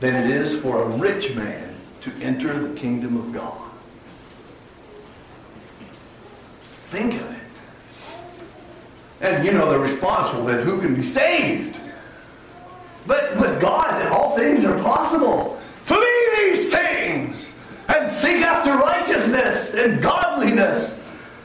[0.00, 3.70] than it is for a rich man to enter the kingdom of God.
[6.88, 7.45] Think of it.
[9.20, 11.80] And you know the response, well, then who can be saved?
[13.06, 15.58] But with God, all things are possible.
[15.82, 17.50] Flee these things
[17.88, 21.00] and seek after righteousness and godliness.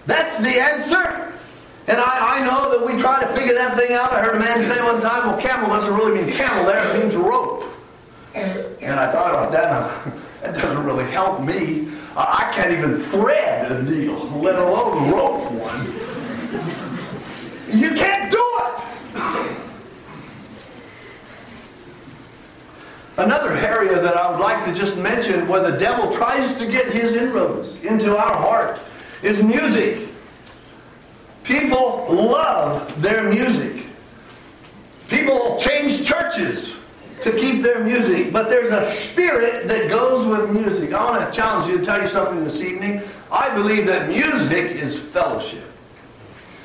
[0.06, 1.32] That's the answer.
[1.88, 4.12] And I, I know that we try to figure that thing out.
[4.12, 7.00] I heard a man say one time, well, camel doesn't really mean camel there, it
[7.00, 7.64] means rope.
[8.34, 10.08] And I thought about that,
[10.44, 11.90] and that doesn't really help me.
[12.16, 16.01] I can't even thread a needle, let alone rope one.
[17.74, 19.58] You can't do it.
[23.18, 26.92] Another area that I would like to just mention where the devil tries to get
[26.92, 28.82] his inroads into our heart
[29.22, 30.10] is music.
[31.44, 33.86] People love their music.
[35.08, 36.76] People change churches
[37.22, 40.94] to keep their music, but there's a spirit that goes with music.
[40.94, 43.02] I want to challenge you to tell you something this evening.
[43.32, 45.71] I believe that music is fellowship.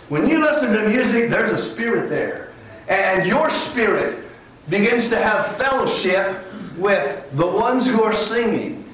[0.09, 2.53] When you listen to music, there's a spirit there.
[2.89, 4.25] And your spirit
[4.69, 6.45] begins to have fellowship
[6.77, 8.85] with the ones who are singing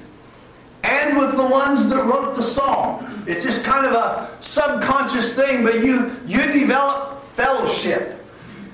[0.83, 3.23] and with the ones that wrote the song.
[3.27, 8.19] It's just kind of a subconscious thing, but you, you develop fellowship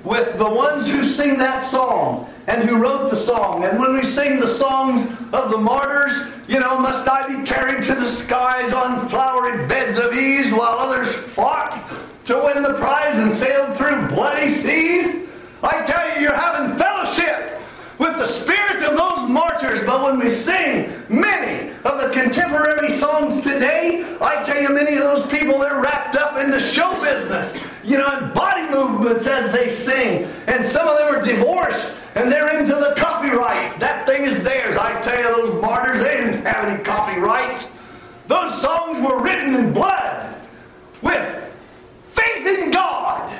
[0.05, 3.65] with the ones who sing that song and who wrote the song.
[3.65, 5.01] And when we sing the songs
[5.33, 6.17] of the martyrs,
[6.47, 10.79] you know, must I be carried to the skies on flowery beds of ease while
[10.79, 11.73] others fought
[12.29, 15.27] to win the prize and sailed through bloody seas.
[15.63, 17.59] I tell you, you're having fellowship
[17.97, 19.83] with the spirit of those martyrs.
[19.83, 24.99] But when we sing many of the contemporary songs today, I tell you, many of
[24.99, 29.51] those people, they're wrapped up in the show business, you know, and body movements as
[29.51, 30.29] they sing.
[30.45, 33.75] And some of them are divorced and they're into the copyrights.
[33.79, 34.77] That thing is theirs.
[34.77, 37.71] I tell you, those martyrs, they didn't have any copyrights.
[38.27, 40.35] Those songs were written in blood
[41.01, 41.48] with
[42.49, 43.35] in God.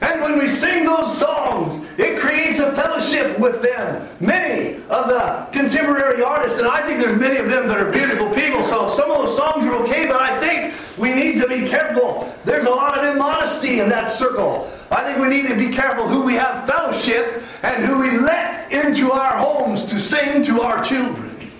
[0.00, 4.08] And when we sing those songs, it creates a fellowship with them.
[4.20, 8.30] Many of the contemporary artists, and I think there's many of them that are beautiful
[8.30, 11.68] people, so some of those songs are okay, but I think we need to be
[11.68, 12.32] careful.
[12.44, 14.70] There's a lot of immodesty in that circle.
[14.90, 18.72] I think we need to be careful who we have fellowship and who we let
[18.72, 21.50] into our homes to sing to our children.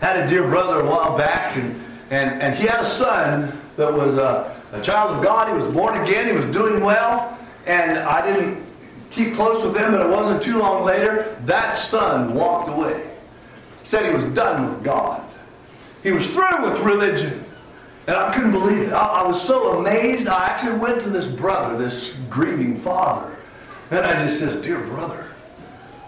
[0.00, 1.80] Had a dear brother a while back, and,
[2.14, 5.48] and, and he had a son that was a, a child of God.
[5.48, 6.28] He was born again.
[6.28, 7.36] He was doing well.
[7.66, 8.64] And I didn't
[9.10, 13.10] keep close with him, but it wasn't too long later, that son walked away.
[13.80, 15.28] He said he was done with God.
[16.04, 17.44] He was through with religion.
[18.06, 18.92] And I couldn't believe it.
[18.92, 20.28] I, I was so amazed.
[20.28, 23.36] I actually went to this brother, this grieving father.
[23.90, 25.32] And I just says, Dear brother,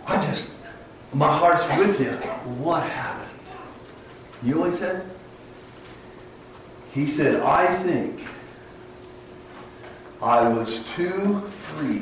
[0.06, 0.52] I just,
[1.12, 2.12] my heart's with you.
[2.60, 3.30] What happened?
[4.44, 5.04] You he said?
[6.96, 8.22] He said, I think
[10.22, 12.00] I was too free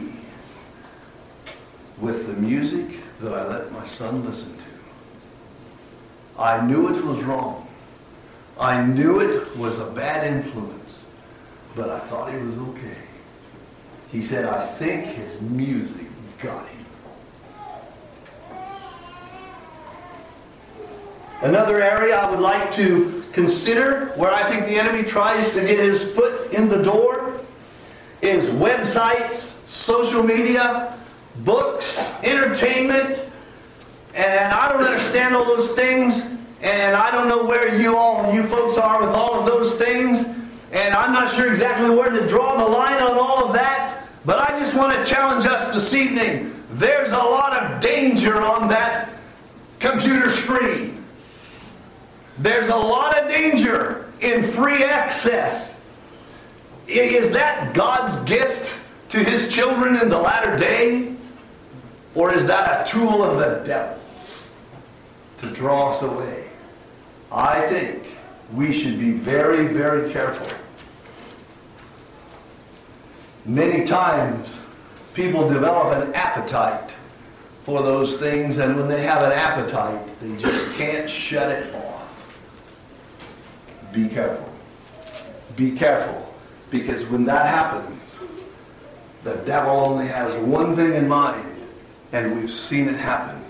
[1.99, 4.65] with the music that I let my son listen to.
[6.39, 7.69] I knew it was wrong.
[8.57, 11.07] I knew it was a bad influence,
[11.75, 12.97] but I thought he was okay.
[14.13, 16.07] He said, I think his music
[16.39, 16.74] got him.
[21.45, 25.79] Another area I would like to consider where I think the enemy tries to get
[25.79, 27.39] his foot in the door
[28.23, 30.99] is websites, social media,
[31.41, 33.21] books, entertainment.
[34.15, 36.25] And I don't understand all those things.
[36.63, 40.25] And I don't know where you all, you folks are with all of those things.
[40.73, 44.07] And I'm not sure exactly where to draw the line on all of that.
[44.25, 46.59] But I just want to challenge us this evening.
[46.71, 49.11] There's a lot of danger on that
[49.79, 51.04] computer screen.
[52.39, 55.81] There's a lot of danger in free access.
[56.89, 58.79] Is that God's gift
[59.11, 61.15] to his children in the latter day?
[62.15, 63.99] Or is that a tool of the devil
[65.39, 66.45] to draw us away?
[67.31, 68.05] I think
[68.53, 70.49] we should be very, very careful.
[73.45, 74.57] Many times,
[75.13, 76.93] people develop an appetite
[77.65, 81.94] for those things, and when they have an appetite, they just can't shut it off.
[83.95, 84.53] Be careful.
[85.55, 86.35] Be careful.
[86.71, 88.19] Because when that happens,
[89.23, 91.57] the devil only has one thing in mind,
[92.13, 93.41] and we've seen it happen.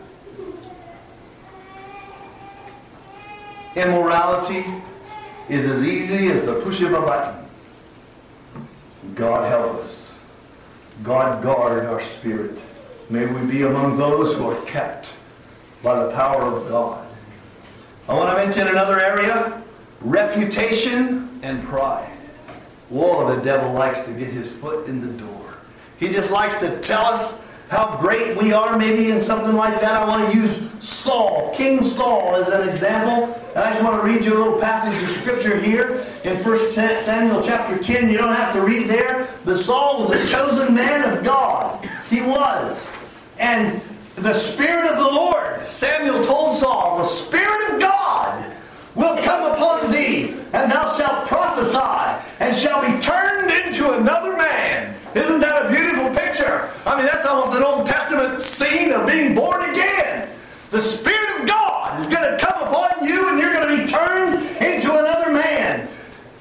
[3.75, 4.67] Immorality
[5.49, 7.45] is as easy as the push of a button.
[9.15, 10.13] God help us.
[11.03, 12.59] God guard our spirit.
[13.09, 15.13] May we be among those who are kept
[15.83, 17.07] by the power of God.
[18.09, 19.64] I want to mention another area
[20.05, 22.11] reputation, and pride.
[22.91, 25.55] Whoa, the devil likes to get his foot in the door.
[25.99, 27.35] He just likes to tell us
[27.69, 30.03] how great we are, maybe in something like that.
[30.03, 33.35] I want to use Saul, King Saul, as an example.
[33.55, 36.73] And I just want to read you a little passage of scripture here in 1
[36.73, 38.11] Samuel chapter 10.
[38.11, 41.89] You don't have to read there, but Saul was a chosen man of God.
[42.11, 42.87] He was.
[43.39, 43.81] And
[44.17, 48.54] the Spirit of the Lord, Samuel told Saul, the Spirit of God
[48.95, 54.95] will come upon thee, and thou shalt prophesy, and shall be turned into another man.
[55.15, 56.71] Isn't that a beautiful picture?
[56.87, 60.29] I mean, that's almost an Old Testament scene of being born again.
[60.71, 63.89] The Spirit of God is going to come upon you, and you're going to be
[63.89, 65.89] turned into another man.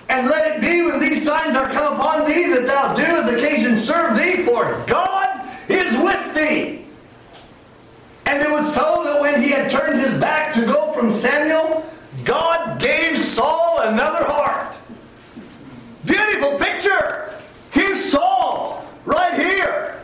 [0.10, 3.30] And let it be when these signs are come upon thee that thou do as
[3.30, 6.86] occasion serve thee, for God is with thee.
[8.26, 11.86] And it was so that when he had turned his back to go from Samuel,
[12.24, 14.78] God gave Saul another heart.
[16.06, 17.34] Beautiful picture.
[17.72, 20.02] Here's Saul, right here.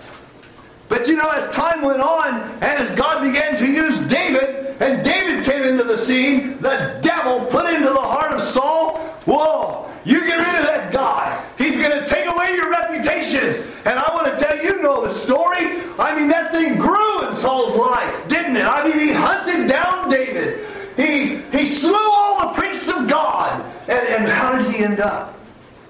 [0.87, 5.03] But you know, as time went on, and as God began to use David, and
[5.03, 10.21] David came into the scene, the devil put into the heart of Saul, whoa, you
[10.21, 11.45] get rid of that guy.
[11.57, 13.63] He's going to take away your reputation.
[13.85, 15.81] And I want to tell you, you know the story.
[15.99, 18.65] I mean, that thing grew in Saul's life, didn't it?
[18.65, 20.65] I mean, he hunted down David.
[20.95, 23.63] He, he slew all the priests of God.
[23.87, 25.37] And, and how did he end up?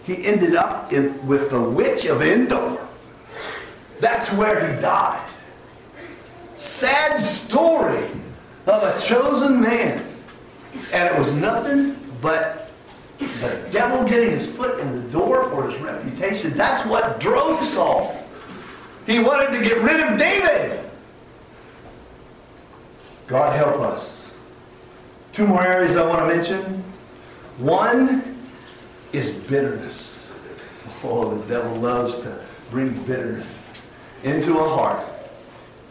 [0.03, 2.77] He ended up in, with the witch of Endor.
[3.99, 5.27] That's where he died.
[6.57, 8.09] Sad story
[8.65, 10.05] of a chosen man.
[10.91, 12.71] And it was nothing but
[13.19, 16.53] the devil getting his foot in the door for his reputation.
[16.55, 18.15] That's what drove Saul.
[19.05, 20.79] He wanted to get rid of David.
[23.27, 24.18] God help us.
[25.39, 26.83] Two more areas I want to mention.
[27.59, 28.35] One
[29.13, 30.29] is bitterness.
[31.01, 33.65] Oh, the devil loves to bring bitterness
[34.25, 35.01] into a heart.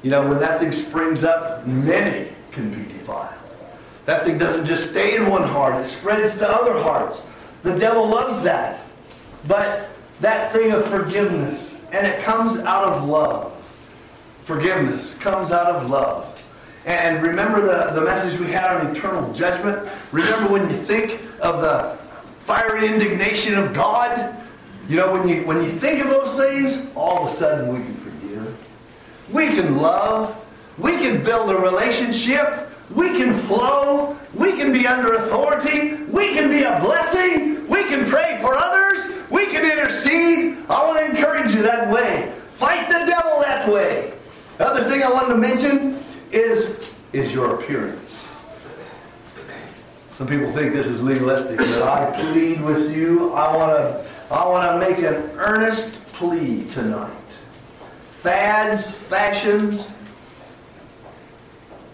[0.03, 3.33] You know, when that thing springs up, many can be defiled.
[4.05, 7.25] That thing doesn't just stay in one heart, it spreads to other hearts.
[7.63, 8.83] The devil loves that.
[9.47, 9.89] But
[10.21, 13.55] that thing of forgiveness, and it comes out of love.
[14.43, 16.28] Forgiveness comes out of love.
[16.85, 19.89] And remember the, the message we had on eternal judgment?
[20.13, 21.99] Remember when you think of the
[22.45, 24.37] fiery indignation of God?
[24.89, 27.85] You know, when you, when you think of those things, all of a sudden we
[27.85, 28.69] can forgive.
[29.33, 30.45] We can love.
[30.79, 32.71] We can build a relationship.
[32.95, 34.17] We can flow.
[34.33, 35.95] We can be under authority.
[36.05, 37.69] We can be a blessing.
[37.69, 39.05] We can pray for others.
[39.31, 40.57] We can intercede.
[40.71, 42.33] I want to encourage you that way.
[42.53, 44.15] Fight the devil that way.
[44.59, 45.99] Other thing I wanted to mention
[46.33, 48.29] is, is your appearance.
[50.11, 53.33] Some people think this is legalistic, but I plead with you.
[53.35, 57.13] I want to I want to make an earnest plea tonight.
[58.11, 59.91] Fads, fashions,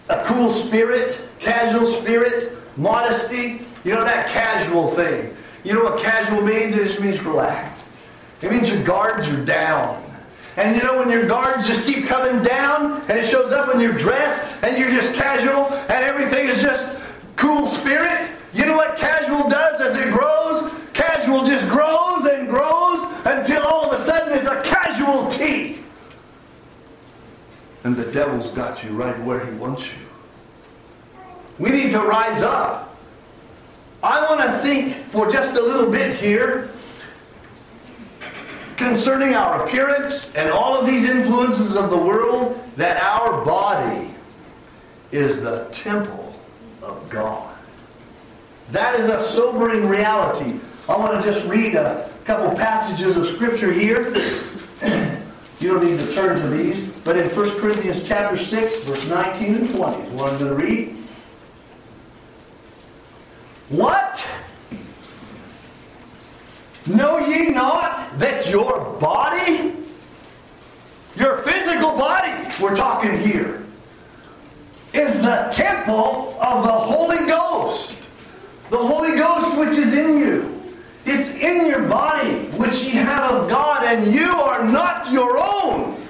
[0.09, 3.61] a cool spirit, casual spirit, modesty.
[3.83, 5.35] You know that casual thing.
[5.63, 6.75] You know what casual means?
[6.75, 7.93] It just means relaxed.
[8.41, 10.03] It means your guards are down.
[10.57, 13.79] And you know when your guards just keep coming down and it shows up when
[13.81, 16.97] you're dressed and you're just casual and everything is just
[17.35, 18.31] cool spirit?
[18.53, 20.71] You know what casual does as it grows?
[20.93, 25.79] Casual just grows and grows until all of a sudden it's a casualty.
[27.83, 29.99] And the devil's got you right where he wants you.
[31.59, 32.97] We need to rise up.
[34.01, 36.69] I want to think for just a little bit here
[38.77, 44.13] concerning our appearance and all of these influences of the world that our body
[45.11, 46.33] is the temple
[46.81, 47.55] of God.
[48.71, 50.59] That is a sobering reality.
[50.89, 54.09] I want to just read a couple passages of scripture here.
[55.59, 59.55] you don't need to turn to these, but in 1 Corinthians chapter 6, verse 19
[59.55, 60.95] and 20 is what I'm going to read.
[63.69, 64.27] What?
[66.87, 69.73] Know ye not that your body,
[71.15, 72.31] your physical body,
[72.61, 73.65] we're talking here,
[74.93, 77.95] is the temple of the Holy Ghost?
[78.69, 80.63] The Holy Ghost which is in you.
[81.05, 86.01] It's in your body, which ye have of God, and you are not your own.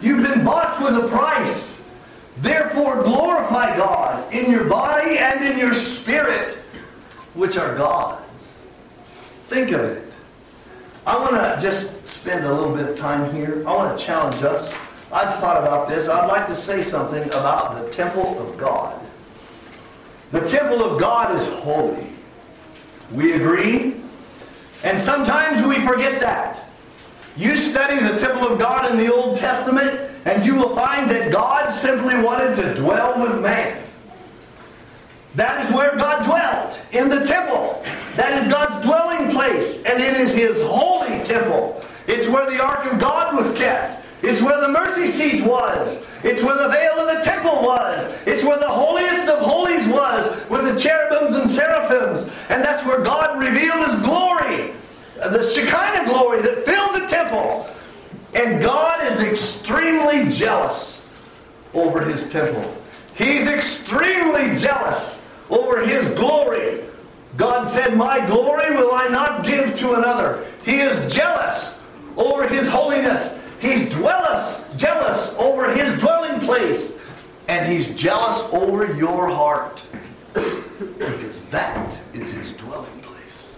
[0.00, 1.80] You've been bought with a price.
[2.38, 6.54] Therefore, glorify God in your body and in your spirit,
[7.34, 8.21] which are God's.
[9.48, 10.12] Think of it.
[11.06, 13.62] I want to just spend a little bit of time here.
[13.66, 14.72] I want to challenge us.
[15.12, 16.08] I've thought about this.
[16.08, 18.98] I'd like to say something about the temple of God.
[20.30, 22.06] The temple of God is holy.
[23.12, 23.96] We agree?
[24.84, 26.70] And sometimes we forget that.
[27.36, 31.32] You study the temple of God in the Old Testament, and you will find that
[31.32, 33.81] God simply wanted to dwell with man.
[35.34, 37.82] That is where God dwelt, in the temple.
[38.16, 41.82] That is God's dwelling place, and it is His holy temple.
[42.06, 44.04] It's where the Ark of God was kept.
[44.22, 46.04] It's where the mercy seat was.
[46.22, 48.04] It's where the veil of the temple was.
[48.26, 52.30] It's where the holiest of holies was, with the cherubims and seraphims.
[52.50, 54.72] And that's where God revealed His glory,
[55.16, 57.68] the Shekinah glory that filled the temple.
[58.34, 61.08] And God is extremely jealous
[61.72, 62.76] over His temple.
[63.14, 66.80] He's extremely jealous over His glory.
[67.36, 70.46] God said, My glory will I not give to another.
[70.64, 71.80] He is jealous
[72.16, 73.38] over His holiness.
[73.62, 76.98] He's dwellous, jealous over his dwelling place.
[77.46, 79.80] And he's jealous over your heart.
[80.34, 83.54] because that is his dwelling place.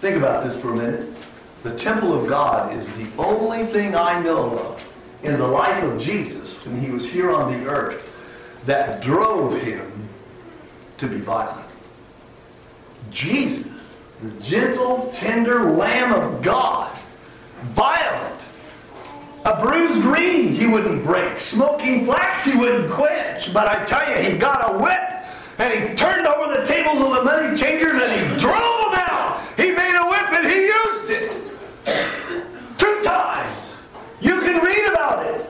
[0.00, 1.16] Think about this for a minute.
[1.62, 4.89] The temple of God is the only thing I know of
[5.22, 8.16] in the life of Jesus when he was here on the earth
[8.66, 10.08] that drove him
[10.98, 11.68] to be violent.
[13.10, 13.80] Jesus
[14.22, 16.94] the gentle, tender Lamb of God,
[17.62, 18.40] violent.
[19.46, 21.40] A bruised reed he wouldn't break.
[21.40, 23.54] Smoking flax he wouldn't quench.
[23.54, 25.24] But I tell you, he got a whip
[25.58, 29.40] and he turned over the tables of the money changers and he drove them out.
[29.56, 32.76] He made a whip and he used it.
[32.76, 33.56] Two times.
[34.20, 35.46] You can read about it.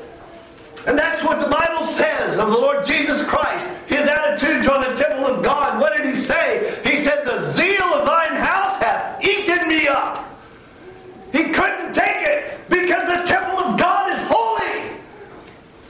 [0.86, 3.66] And that's what the Bible says of the Lord Jesus Christ.
[3.86, 5.80] His attitude toward the temple of God.
[5.80, 6.80] What did he say?
[6.84, 10.26] He said, The zeal of thine house hath eaten me up.
[11.32, 14.96] He couldn't take it because the temple of God is holy.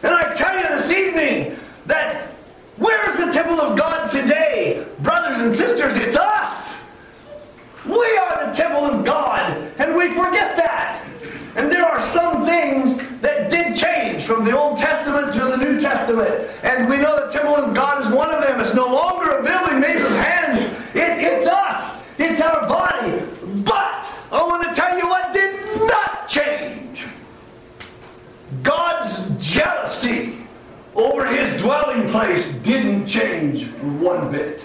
[0.03, 1.57] And I tell you this evening
[1.87, 2.29] that
[2.77, 4.87] where's the temple of God today?
[5.01, 6.81] Brothers and sisters, it's us.
[7.87, 11.03] We are the temple of God, and we forget that.
[11.57, 15.81] And there are some things that did change from the Old Testament to the New
[15.81, 16.49] Testament.
[16.63, 18.61] And we know the temple of God is one of them.
[18.61, 20.63] It's no longer a building made with hands,
[20.95, 23.21] it, it's us, it's our body.
[23.65, 27.07] But I want to tell you what did not change
[28.63, 30.39] God's jealousy
[30.95, 34.65] over his dwelling place didn't change one bit.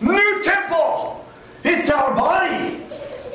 [0.00, 1.24] New temple,
[1.64, 2.84] it's our body.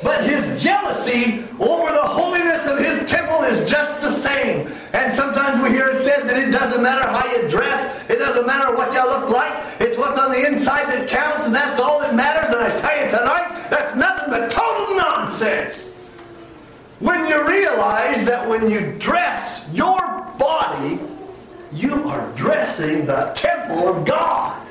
[0.02, 4.66] But his jealousy over the holiness of his temple is just the same.
[4.94, 8.46] And sometimes we hear it said that it doesn't matter how you dress, it doesn't
[8.46, 12.00] matter what you look like, it's what's on the inside that counts, and that's all
[12.00, 12.54] that matters.
[12.54, 15.92] And I tell you tonight, that's nothing but total nonsense.
[16.98, 19.98] When you realize that when you dress your
[20.38, 20.98] body,
[21.72, 24.66] you are dressing the temple of God.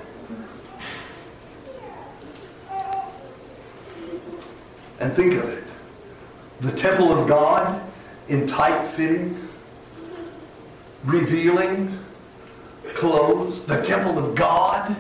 [5.00, 5.64] And think of it
[6.62, 7.82] the temple of God
[8.28, 9.48] in tight fitting,
[11.06, 11.98] revealing
[12.96, 14.94] clothes, the temple of God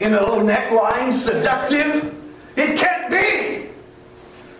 [0.00, 2.12] in a low neckline, seductive.
[2.56, 3.70] It can't be.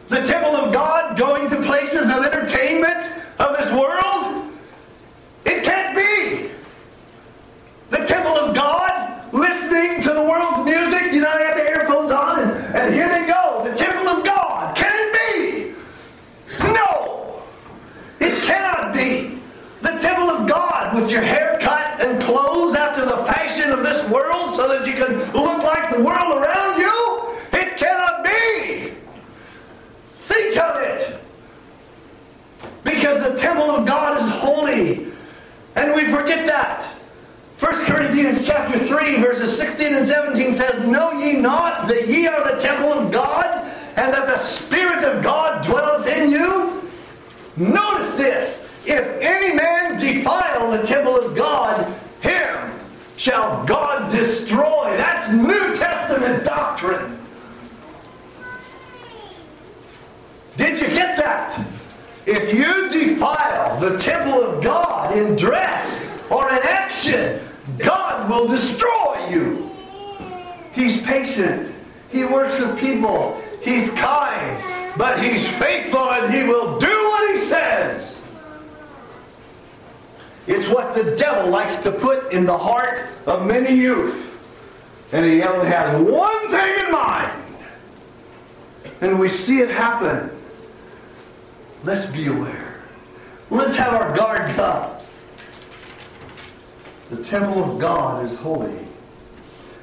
[0.07, 3.11] The temple of God going to places of entertainment
[3.41, 4.53] of this world.
[5.45, 6.53] It can't be.
[7.91, 11.12] The temple of God listening to the world's music.
[11.12, 13.68] You know, they have their earphones on, and, and here they go.
[13.68, 14.76] The temple of God.
[14.76, 15.74] Can it
[16.61, 16.72] be?
[16.72, 17.03] No.
[18.22, 19.41] It cannot be.
[19.80, 24.09] The temple of God with your hair cut and clothes after the fashion of this
[24.09, 27.35] world so that you can look like the world around you.
[27.53, 28.93] It cannot be.
[30.26, 31.20] Think of it.
[32.85, 35.12] Because the temple of God is holy.
[35.74, 36.85] And we forget that.
[37.59, 42.53] 1 Corinthians chapter 3, verses 16 and 17 says, Know ye not that ye are
[42.53, 43.46] the temple of God,
[43.94, 46.82] and that the Spirit of God dwelleth in you?
[47.57, 48.74] Notice this.
[48.86, 52.72] If any man defile the temple of God, him
[53.16, 54.96] shall God destroy.
[54.96, 57.16] That's New Testament doctrine.
[60.57, 61.64] Did you get that?
[62.26, 67.40] If you defile the temple of God in dress or in action,
[68.29, 69.70] Will destroy you.
[70.73, 71.75] He's patient.
[72.11, 73.43] He works with people.
[73.62, 74.62] He's kind.
[74.97, 78.20] But he's faithful and he will do what he says.
[80.47, 84.29] It's what the devil likes to put in the heart of many youth.
[85.12, 87.43] And he only has one thing in mind.
[89.01, 90.31] And we see it happen.
[91.85, 92.81] Let's be aware.
[93.51, 95.05] Let's have our guards up.
[97.13, 98.87] The temple of God is holy.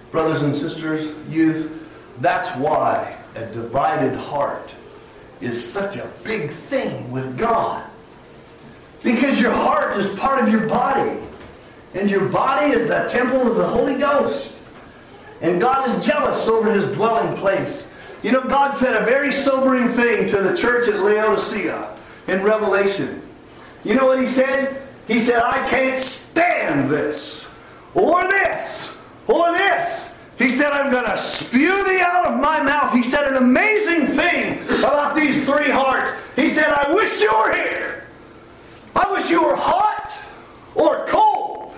[0.10, 1.88] Brothers and sisters, youth,
[2.22, 4.72] that's why a divided heart
[5.40, 7.88] is such a big thing with God.
[9.04, 11.20] Because your heart is part of your body.
[11.94, 14.56] And your body is the temple of the Holy Ghost.
[15.42, 17.88] And God is jealous over his dwelling place.
[18.24, 21.96] You know, God said a very sobering thing to the church at Laodicea
[22.28, 23.22] in Revelation.
[23.84, 24.82] You know what he said?
[25.08, 25.98] He said, I can't
[26.40, 27.50] stand this,
[27.94, 28.90] or this,
[29.28, 30.10] or this.
[30.38, 32.94] He said, I'm going to spew thee out of my mouth.
[32.94, 36.14] He said an amazing thing about these three hearts.
[36.38, 38.08] He said, I wish you were here.
[38.96, 40.18] I wish you were hot
[40.76, 41.76] or cold.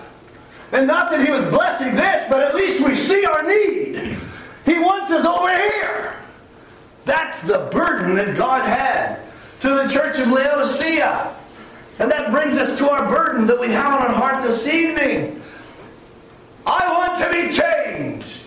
[0.70, 4.16] And not that he was blessing this, but at least we see our need.
[4.64, 6.14] He wants us over here.
[7.04, 9.18] That's the burden that God had
[9.58, 11.34] to the church of Laodicea.
[11.98, 15.42] And that brings us to our burden that we have on our heart this evening.
[16.66, 18.42] I want to be changed.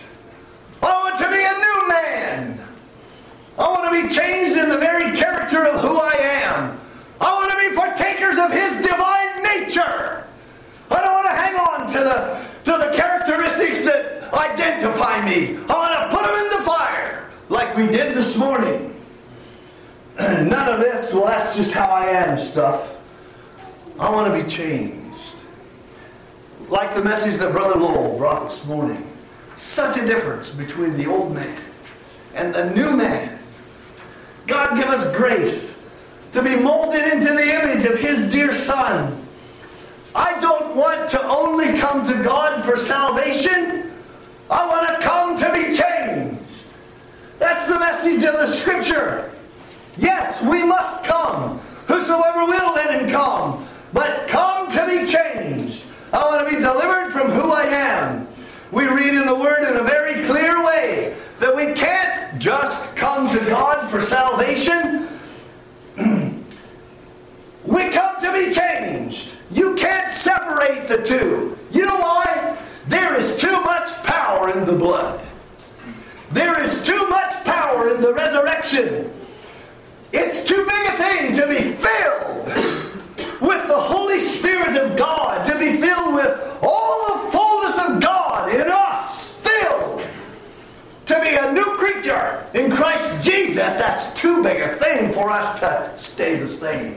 [0.82, 2.60] I want to be a new man.
[3.58, 6.80] I want to be changed in the very character of who I am.
[7.22, 10.26] I want to be partakers of His divine nature.
[10.92, 15.58] I don't want to hang on to the, to the characteristics that identify me.
[15.70, 18.94] I want to put them in the fire like we did this morning.
[20.20, 22.95] none of this, well, that's just how I am stuff.
[24.00, 25.02] I want to be changed.
[26.68, 29.10] Like the message that Brother Lowell brought this morning.
[29.56, 31.58] Such a difference between the old man
[32.34, 33.40] and the new man.
[34.48, 35.78] God give us grace
[36.34, 39.26] to be molded into the image of His dear Son.
[40.14, 43.92] I don't want to only come to God for salvation.
[44.50, 46.42] I want to come to be changed.
[47.40, 49.32] That's the message of the Scripture.
[49.98, 51.60] Yes, we must come.
[51.88, 53.65] Whosoever will, let him come.
[53.96, 55.84] But come to be changed.
[56.12, 58.28] I want to be delivered from who I am.
[58.70, 63.30] We read in the Word in a very clear way that we can't just come
[63.30, 65.08] to God for salvation.
[67.66, 69.30] we come to be changed.
[69.50, 71.58] You can't separate the two.
[71.72, 72.58] You know why?
[72.90, 75.22] There is too much power in the blood.
[76.32, 79.10] There is too much power in the resurrection.
[80.12, 82.26] It's too big a thing to be filled
[83.42, 88.54] with the Holy Spirit of God, to be filled with all the fullness of God
[88.54, 90.06] in us, filled
[91.06, 93.74] to be a new creature in Christ Jesus.
[93.74, 96.96] That's too big a thing for us to stay the same.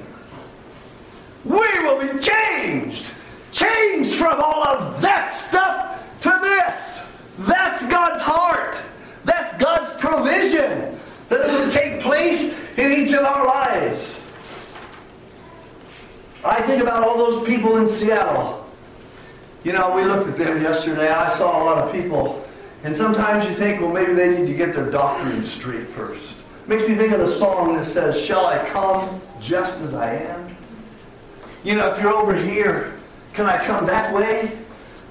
[1.44, 3.06] We will be changed.
[3.52, 7.02] Changed from all of that stuff to this.
[7.38, 8.80] That's God's heart.
[9.24, 14.17] That's God's provision that will take place in each of our lives.
[16.44, 18.64] I think about all those people in Seattle.
[19.64, 21.10] You know, we looked at them yesterday.
[21.10, 22.44] I saw a lot of people.
[22.84, 26.36] And sometimes you think, well, maybe they need to get their doctrine straight first.
[26.68, 30.56] Makes me think of the song that says, Shall I come just as I am?
[31.64, 32.94] You know, if you're over here,
[33.32, 34.56] can I come that way?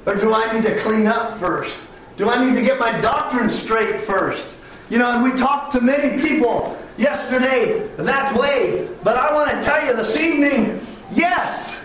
[0.05, 1.77] Or do I need to clean up first?
[2.15, 4.47] Do I need to get my doctrine straight first?
[4.89, 8.87] You know, and we talked to many people yesterday that way.
[9.03, 10.79] But I want to tell you this evening,
[11.13, 11.79] yes,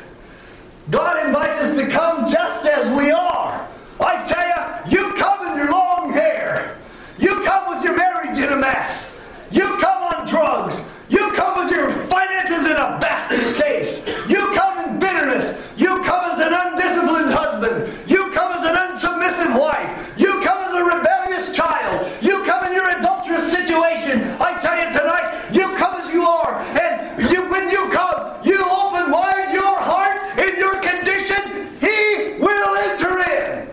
[0.90, 3.68] God invites us to come just as we are.
[4.00, 4.46] I tell
[4.90, 6.78] you, you come in your long hair.
[7.18, 9.16] You come with your marriage in a mess.
[9.50, 10.82] You come on drugs.
[11.08, 14.04] You come with your finances in a basket case.
[14.28, 15.60] You come in bitterness.
[15.76, 17.92] You come as an undisciplined husband.
[18.10, 20.12] You come as an unsubmissive wife.
[20.18, 22.10] You come as a rebellious child.
[22.22, 24.22] You come in your adulterous situation.
[24.40, 26.58] I tell you tonight, you come as you are.
[26.80, 31.68] And you, when you come, you open wide your heart in your condition.
[31.78, 33.68] He will enter in.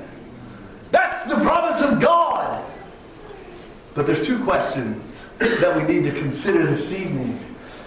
[0.92, 2.66] That's the promise of God.
[4.00, 7.38] But there's two questions that we need to consider this evening.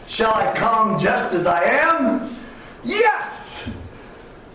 [0.07, 2.37] Shall I come just as I am?
[2.85, 3.67] Yes.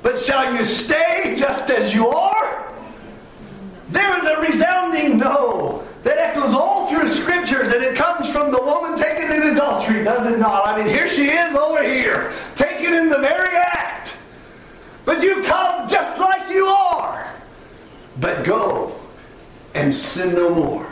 [0.04, 2.72] But shall you stay just as you are?
[3.90, 8.62] There is a resounding no that echoes all through scriptures, and it comes from the
[8.62, 10.68] woman taken in adultery, does it not?
[10.68, 14.16] I mean, here she is over here, taken in the very act.
[15.06, 17.34] But you come just like you are.
[18.20, 19.02] But go
[19.74, 20.88] and sin no more.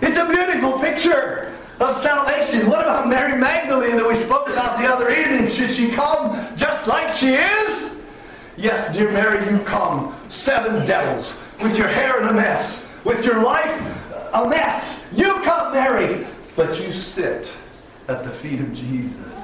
[0.00, 2.68] It's a beautiful picture of salvation.
[2.68, 5.48] What about Mary Magdalene that we spoke about the other evening?
[5.48, 7.92] Should she come just like she is?
[8.56, 10.14] Yes, dear Mary, you come.
[10.28, 13.80] Seven devils with your hair in a mess, with your life
[14.32, 15.02] a mess.
[15.12, 16.26] You come, Mary,
[16.56, 17.52] but you sit
[18.08, 19.36] at the feet of Jesus.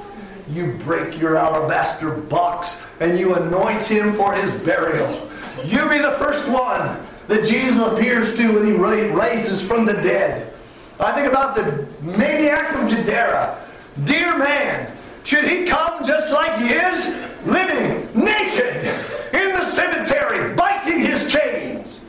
[0.51, 5.31] You break your alabaster box and you anoint him for his burial.
[5.65, 10.53] You be the first one that Jesus appears to when he raises from the dead.
[11.01, 13.63] I think about the maniac of Gadara.
[14.05, 14.93] Dear man,
[15.25, 17.07] should he come just like he is,
[17.47, 18.87] living naked
[19.35, 22.01] in the cemetery, biting his chains?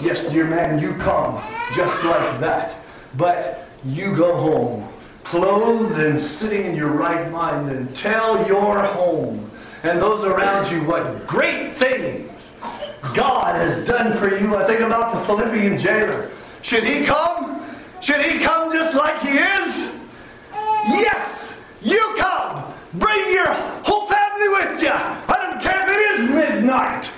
[0.00, 1.42] Yes, dear man, you come
[1.74, 2.78] just like that.
[3.16, 4.88] But you go home,
[5.24, 9.50] clothed and sitting in your right mind, and tell your home
[9.82, 12.31] and those around you what great things
[13.14, 14.56] God has done for you.
[14.56, 16.30] I think about the Philippian jailer.
[16.62, 17.62] Should he come?
[18.00, 19.92] Should he come just like he is?
[20.88, 22.72] Yes, you come.
[22.94, 23.52] Bring your
[23.84, 24.90] whole family with you.
[24.90, 27.10] I don't care if it is midnight.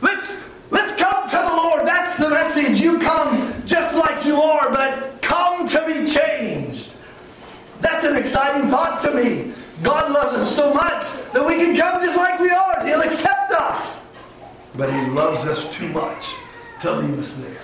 [0.00, 0.36] Let's
[0.70, 1.86] let's come to the Lord.
[1.86, 2.78] That's the message.
[2.78, 6.94] You come just like you are, but come to be changed.
[7.80, 9.52] That's an exciting thought to me.
[9.82, 12.84] God loves us so much that we can come just like we are.
[12.84, 14.00] He'll accept us.
[14.78, 16.34] But He loves us too much
[16.82, 17.60] to leave us there.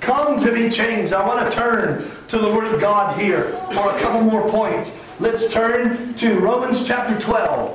[0.00, 1.12] Come to be changed.
[1.12, 4.92] I want to turn to the Word of God here for a couple more points.
[5.18, 7.74] Let's turn to Romans chapter 12.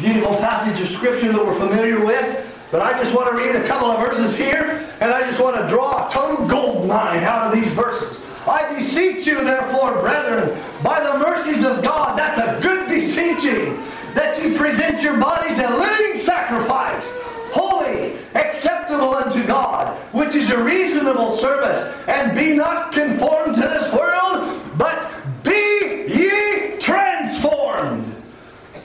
[0.00, 2.42] Beautiful passage of Scripture that we're familiar with.
[2.72, 5.56] But I just want to read a couple of verses here, and I just want
[5.56, 8.20] to draw a total gold mine out of these verses.
[8.46, 13.76] I beseech you, therefore, brethren, by the mercies of God, that's a good beseeching,
[14.16, 17.12] that you present your bodies a living sacrifice,
[17.52, 23.92] holy, acceptable unto God, which is your reasonable service, and be not conformed to this
[23.92, 25.12] world, but
[25.42, 28.16] be ye transformed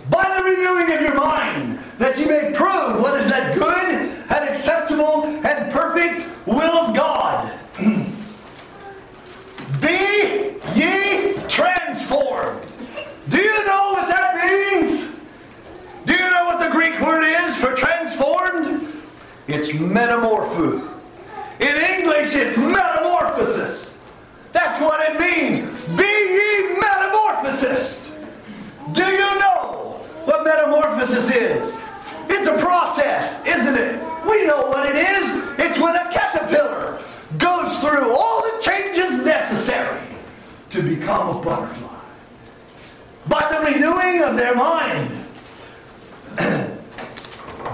[0.09, 3.95] by the renewing of your mind, that you may prove what is that good
[4.29, 7.49] and acceptable and perfect will of God.
[9.81, 12.61] be ye transformed.
[13.29, 15.09] Do you know what that means?
[16.05, 18.81] Do you know what the Greek word is for transformed?
[19.47, 20.89] It's metamorpho.
[21.59, 23.99] In English, it's metamorphosis.
[24.51, 25.59] That's what it means.
[25.95, 28.09] Be ye metamorphosis.
[28.93, 31.77] Do you know what metamorphosis is?
[32.27, 34.01] It's a process, isn't it?
[34.27, 35.59] We know what it is.
[35.59, 36.99] It's when a caterpillar
[37.37, 40.01] goes through all the changes necessary
[40.71, 41.99] to become a butterfly.
[43.27, 45.19] By the renewing of their mind.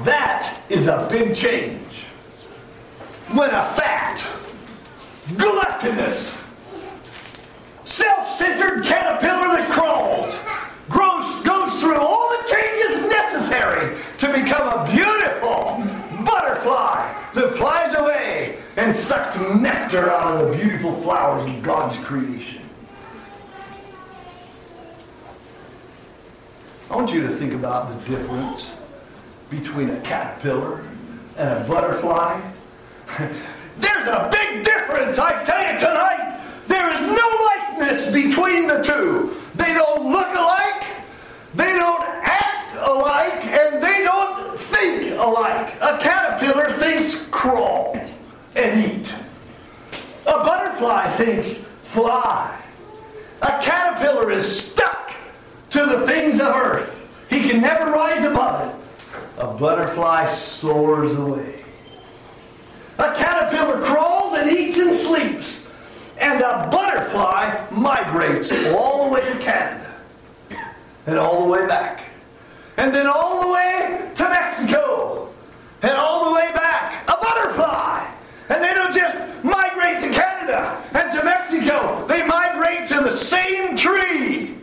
[0.06, 2.04] that is a big change.
[3.34, 4.26] When a fat,
[5.38, 6.36] gluttonous,
[7.84, 10.38] self-centered caterpillar that crawls
[10.89, 15.84] grows, goes through all the changes necessary to become a beautiful
[16.24, 22.62] butterfly that flies away and sucks nectar out of the beautiful flowers of God's creation.
[26.89, 28.80] I want you to think about the difference
[29.50, 30.82] between a caterpillar
[31.38, 32.41] and a butterfly.
[33.18, 36.41] There's a big difference, I tell you tonight.
[36.68, 39.36] There is no likeness between the two.
[39.56, 40.86] They don't look alike,
[41.56, 45.76] they don't act alike, and they don't think alike.
[45.82, 47.98] A caterpillar thinks crawl
[48.56, 49.14] and eat.
[50.26, 52.62] A butterfly thinks fly.
[53.41, 55.14] A caterpillar is stuck
[55.70, 57.08] to the things of earth.
[57.30, 58.86] He can never rise above it.
[59.38, 61.63] A butterfly soars away.
[62.97, 65.61] A caterpillar crawls and eats and sleeps.
[66.17, 69.95] And a butterfly migrates all the way to Canada
[71.05, 72.01] and all the way back.
[72.77, 75.29] And then all the way to Mexico
[75.83, 77.07] and all the way back.
[77.07, 78.09] A butterfly.
[78.49, 83.75] And they don't just migrate to Canada and to Mexico, they migrate to the same
[83.75, 84.55] tree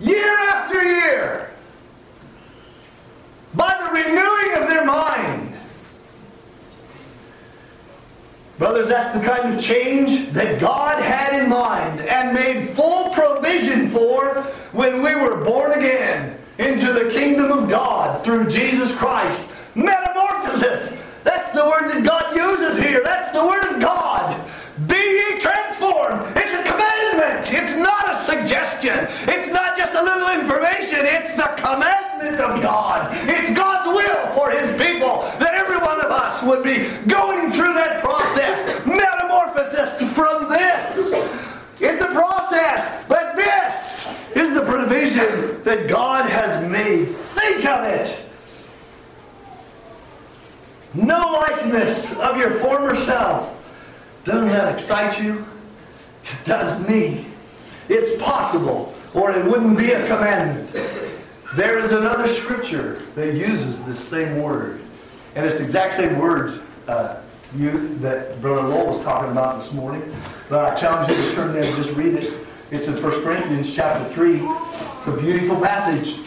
[0.00, 1.55] year after year
[3.56, 5.54] by the renewing of their mind.
[8.58, 13.88] Brothers, that's the kind of change that God had in mind and made full provision
[13.88, 14.42] for
[14.72, 19.46] when we were born again into the kingdom of God through Jesus Christ.
[19.74, 20.96] Metamorphosis.
[21.22, 23.02] That's the word that God uses here.
[23.04, 24.42] That's the word of God.
[24.86, 26.34] Be ye transformed.
[26.34, 27.52] It's a commandment.
[27.52, 29.06] It's not a suggestion.
[29.28, 31.00] It's not just a little information.
[31.02, 32.05] It's the commandment
[32.40, 33.10] of God.
[33.28, 37.74] It's God's will for His people that every one of us would be going through
[37.74, 38.86] that process.
[38.86, 41.14] Metamorphosis from this.
[41.80, 47.08] It's a process, but this is the provision that God has made.
[47.08, 48.18] Think of it.
[50.94, 53.52] No likeness of your former self.
[54.24, 55.44] Doesn't that excite you?
[56.24, 57.26] It does me.
[57.88, 60.74] It's possible, or it wouldn't be a commandment.
[61.54, 64.82] There is another scripture that uses this same word.
[65.34, 67.20] And it's the exact same words, uh,
[67.56, 70.02] youth, that Brother Lowell was talking about this morning.
[70.48, 72.32] But I challenge you to turn there and just read it.
[72.70, 74.40] It's in 1 Corinthians chapter 3.
[74.42, 76.18] It's a beautiful passage.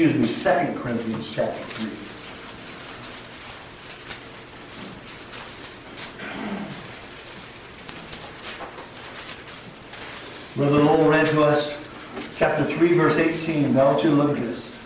[0.00, 2.09] excuse me, 2 Corinthians chapter 3.
[10.56, 11.76] Brother Lowell read to us
[12.36, 13.72] chapter 3, verse 18.
[13.72, 14.76] Now you to look at this.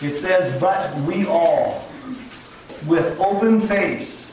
[0.00, 1.86] It says, But we all,
[2.86, 4.32] with open face,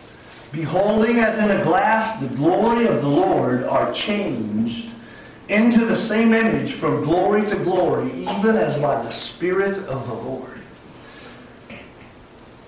[0.53, 4.91] beholding as in a glass the glory of the Lord, are changed
[5.49, 10.13] into the same image from glory to glory, even as by the Spirit of the
[10.13, 10.61] Lord.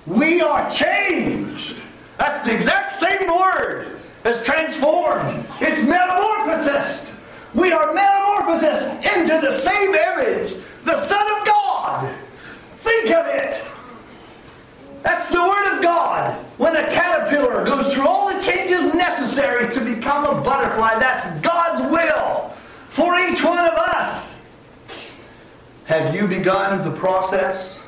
[0.05, 1.77] We are changed.
[2.17, 5.45] That's the exact same word as transformed.
[5.61, 7.12] It's metamorphosis.
[7.53, 8.83] We are metamorphosis
[9.15, 12.15] into the same image, the Son of God.
[12.79, 13.63] Think of it.
[15.03, 16.33] That's the Word of God.
[16.57, 21.81] When a caterpillar goes through all the changes necessary to become a butterfly, that's God's
[21.91, 22.49] will
[22.89, 24.33] for each one of us.
[25.85, 27.83] Have you begun the process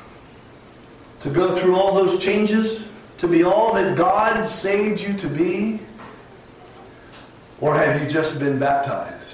[1.20, 2.84] to go through all those changes,
[3.18, 5.80] to be all that God saved you to be?
[7.60, 9.25] Or have you just been baptized?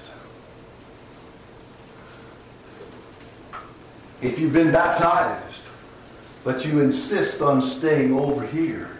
[4.22, 5.62] If you've been baptized,
[6.44, 8.96] but you insist on staying over here,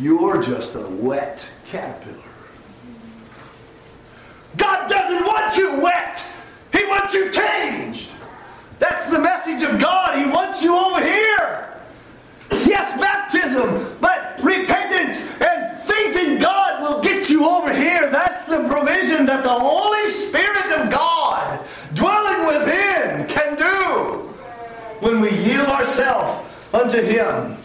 [0.00, 2.16] you're just a wet caterpillar.
[4.56, 6.24] God doesn't want you wet.
[6.72, 8.08] He wants you changed.
[8.78, 10.18] That's the message of God.
[10.18, 11.68] He wants you over here.
[12.66, 18.10] Yes, baptism, but repentance and faith in God will get you over here.
[18.10, 24.34] That's the provision that the Holy Spirit of God dwelling within can do
[25.02, 27.56] when we yield ourselves unto Him.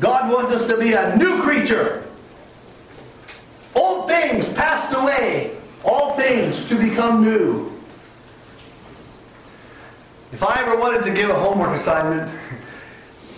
[0.00, 2.06] God wants us to be a new creature.
[3.74, 7.72] Old things passed away, all things to become new.
[10.30, 12.30] If I ever wanted to give a homework assignment,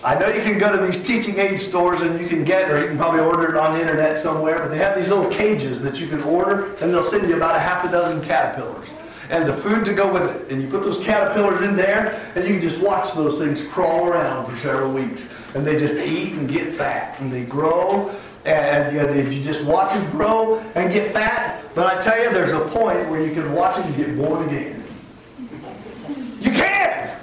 [0.03, 2.81] I know you can go to these teaching aid stores and you can get, or
[2.81, 5.81] you can probably order it on the internet somewhere, but they have these little cages
[5.83, 8.89] that you can order and they'll send you about a half a dozen caterpillars
[9.31, 10.51] and the food to go with it.
[10.51, 14.07] And you put those caterpillars in there and you can just watch those things crawl
[14.07, 15.29] around for several weeks.
[15.55, 18.13] And they just eat and get fat and they grow
[18.43, 21.63] and you, you just watch them grow and get fat.
[21.73, 24.83] But I tell you, there's a point where you can watch them get born again.
[26.41, 27.17] You can.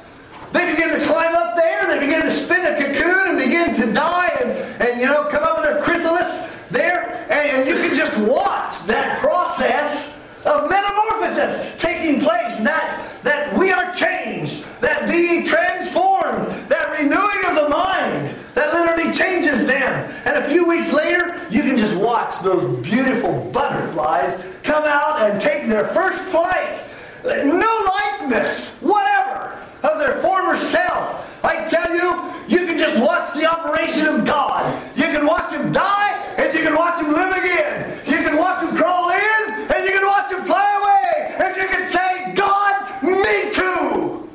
[0.53, 3.93] They begin to climb up there, they begin to spin a cocoon and begin to
[3.93, 4.51] die and,
[4.81, 6.41] and you know, come up with their chrysalis
[6.71, 10.18] there, and, and you can just watch that process
[10.49, 17.55] of metamorphosis taking place, that, that we are changed, that being transformed, that renewing of
[17.55, 20.11] the mind, that literally changes them.
[20.25, 25.41] And a few weeks later, you can just watch those beautiful butterflies come out and
[25.41, 26.81] take their first flight.
[27.25, 27.91] No
[28.21, 31.45] likeness, whatever, of their former self.
[31.45, 34.65] I tell you, you can just watch the operation of God.
[34.97, 38.01] You can watch him die, and you can watch him live again.
[38.07, 41.37] You can watch him crawl in, and you can watch him fly away.
[41.39, 44.29] And you can say, God, me too.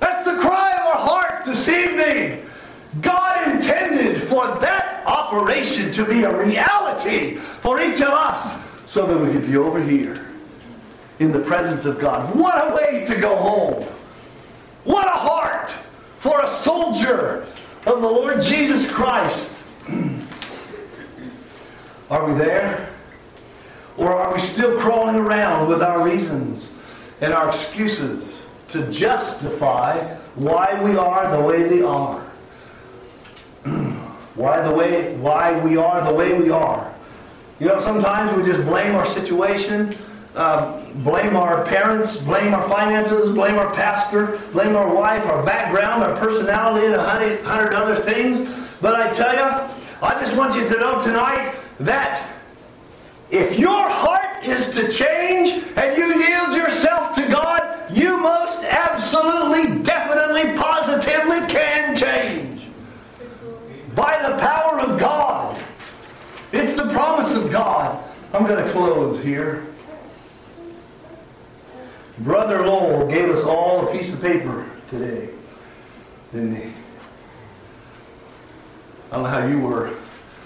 [0.00, 2.44] That's the cry of our heart this evening.
[3.00, 9.16] God intended for that operation to be a reality for each of us so that
[9.16, 10.26] we could be over here
[11.20, 12.34] in the presence of God.
[12.34, 13.84] What a way to go home!
[14.84, 15.70] What a heart
[16.18, 17.46] for a soldier
[17.86, 19.50] of the Lord Jesus Christ.
[22.10, 22.90] are we there?
[23.96, 26.70] Or are we still crawling around with our reasons
[27.20, 29.98] and our excuses to justify
[30.34, 32.29] why we are the way they are?
[34.40, 36.92] Why the way why we are the way we are.
[37.58, 39.94] You know, sometimes we just blame our situation,
[40.34, 46.02] uh, blame our parents, blame our finances, blame our pastor, blame our wife, our background,
[46.02, 48.48] our personality, and a hundred, hundred other things.
[48.80, 49.68] But I tell you,
[50.02, 52.26] I just want you to know tonight that
[53.30, 59.82] if your heart is to change and you yield yourself to God, you most absolutely,
[59.82, 62.49] definitely, positively can change.
[64.00, 65.62] By the power of God.
[66.52, 68.02] It's the promise of God.
[68.32, 69.66] I'm going to close here.
[72.20, 75.28] Brother Lowell gave us all a piece of paper today,
[76.32, 76.70] didn't he?
[79.12, 79.94] I don't know how you were.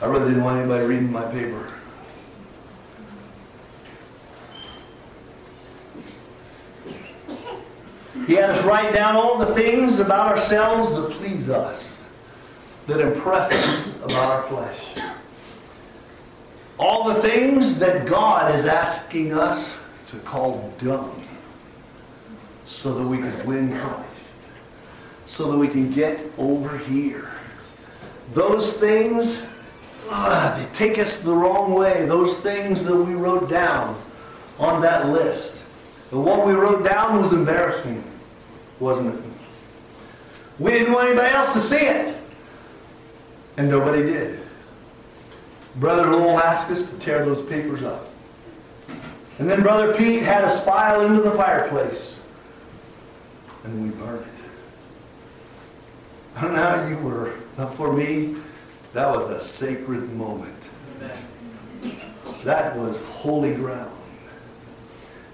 [0.02, 1.72] I really didn't want anybody reading my paper.
[8.26, 11.93] He had us write down all the things about ourselves that please us,
[12.86, 14.80] that impress us about our flesh.
[16.78, 19.76] All the things that God is asking us
[20.08, 21.26] to call dung
[22.64, 24.34] so that we can win Christ,
[25.24, 27.30] so that we can get over here.
[28.32, 29.44] Those things,
[30.10, 32.06] uh, they take us the wrong way.
[32.06, 33.96] Those things that we wrote down
[34.58, 35.62] on that list.
[36.10, 38.02] What we wrote down was embarrassing,
[38.78, 39.24] wasn't it?
[40.58, 42.16] We didn't want anybody else to see it.
[43.56, 44.40] And nobody did.
[45.76, 48.10] Brother Lowell asked us to tear those papers up.
[49.38, 52.18] And then Brother Pete had us file into the fireplace.
[53.64, 54.28] And we burned it.
[56.36, 58.36] I don't know how you were, but for me,
[58.92, 60.54] that was a sacred moment.
[62.44, 63.90] That was holy ground.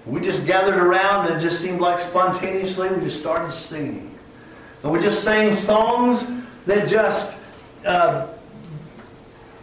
[0.05, 4.17] We just gathered around and it just seemed like spontaneously we just started singing.
[4.81, 6.25] And we just sang songs
[6.65, 7.37] that just
[7.85, 8.27] uh,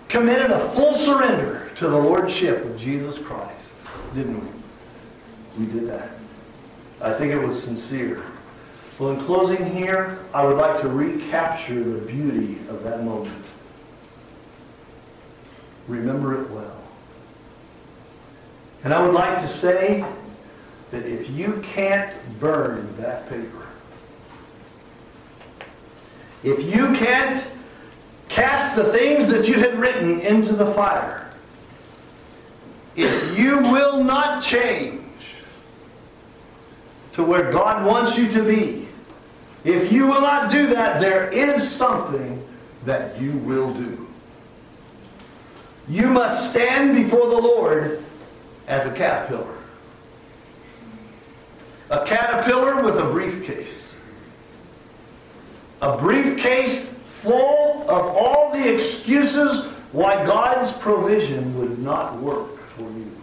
[0.08, 3.74] committed a full surrender to the Lordship of Jesus Christ,
[4.14, 5.64] didn't we?
[5.64, 6.10] We did that.
[7.00, 8.22] I think it was sincere.
[8.96, 13.44] So, in closing here, I would like to recapture the beauty of that moment.
[15.86, 16.82] Remember it well.
[18.84, 20.04] And I would like to say
[20.90, 23.66] that if you can't burn that paper,
[26.42, 27.44] if you can't
[28.28, 31.30] cast the things that you had written into the fire,
[32.96, 35.02] if you will not change
[37.12, 38.86] to where God wants you to be,
[39.64, 42.44] if you will not do that, there is something
[42.84, 44.06] that you will do.
[45.88, 48.04] You must stand before the Lord
[48.66, 49.56] as a caterpillar.
[51.90, 53.96] A caterpillar with a briefcase.
[55.80, 56.90] A briefcase
[57.22, 63.16] full of all the excuses why God's provision would not work for you.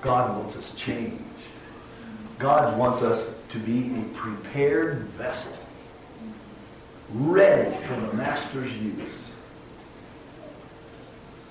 [0.00, 1.22] God wants us changed.
[2.38, 5.56] God wants us to be a prepared vessel,
[7.12, 9.27] ready for the Master's use.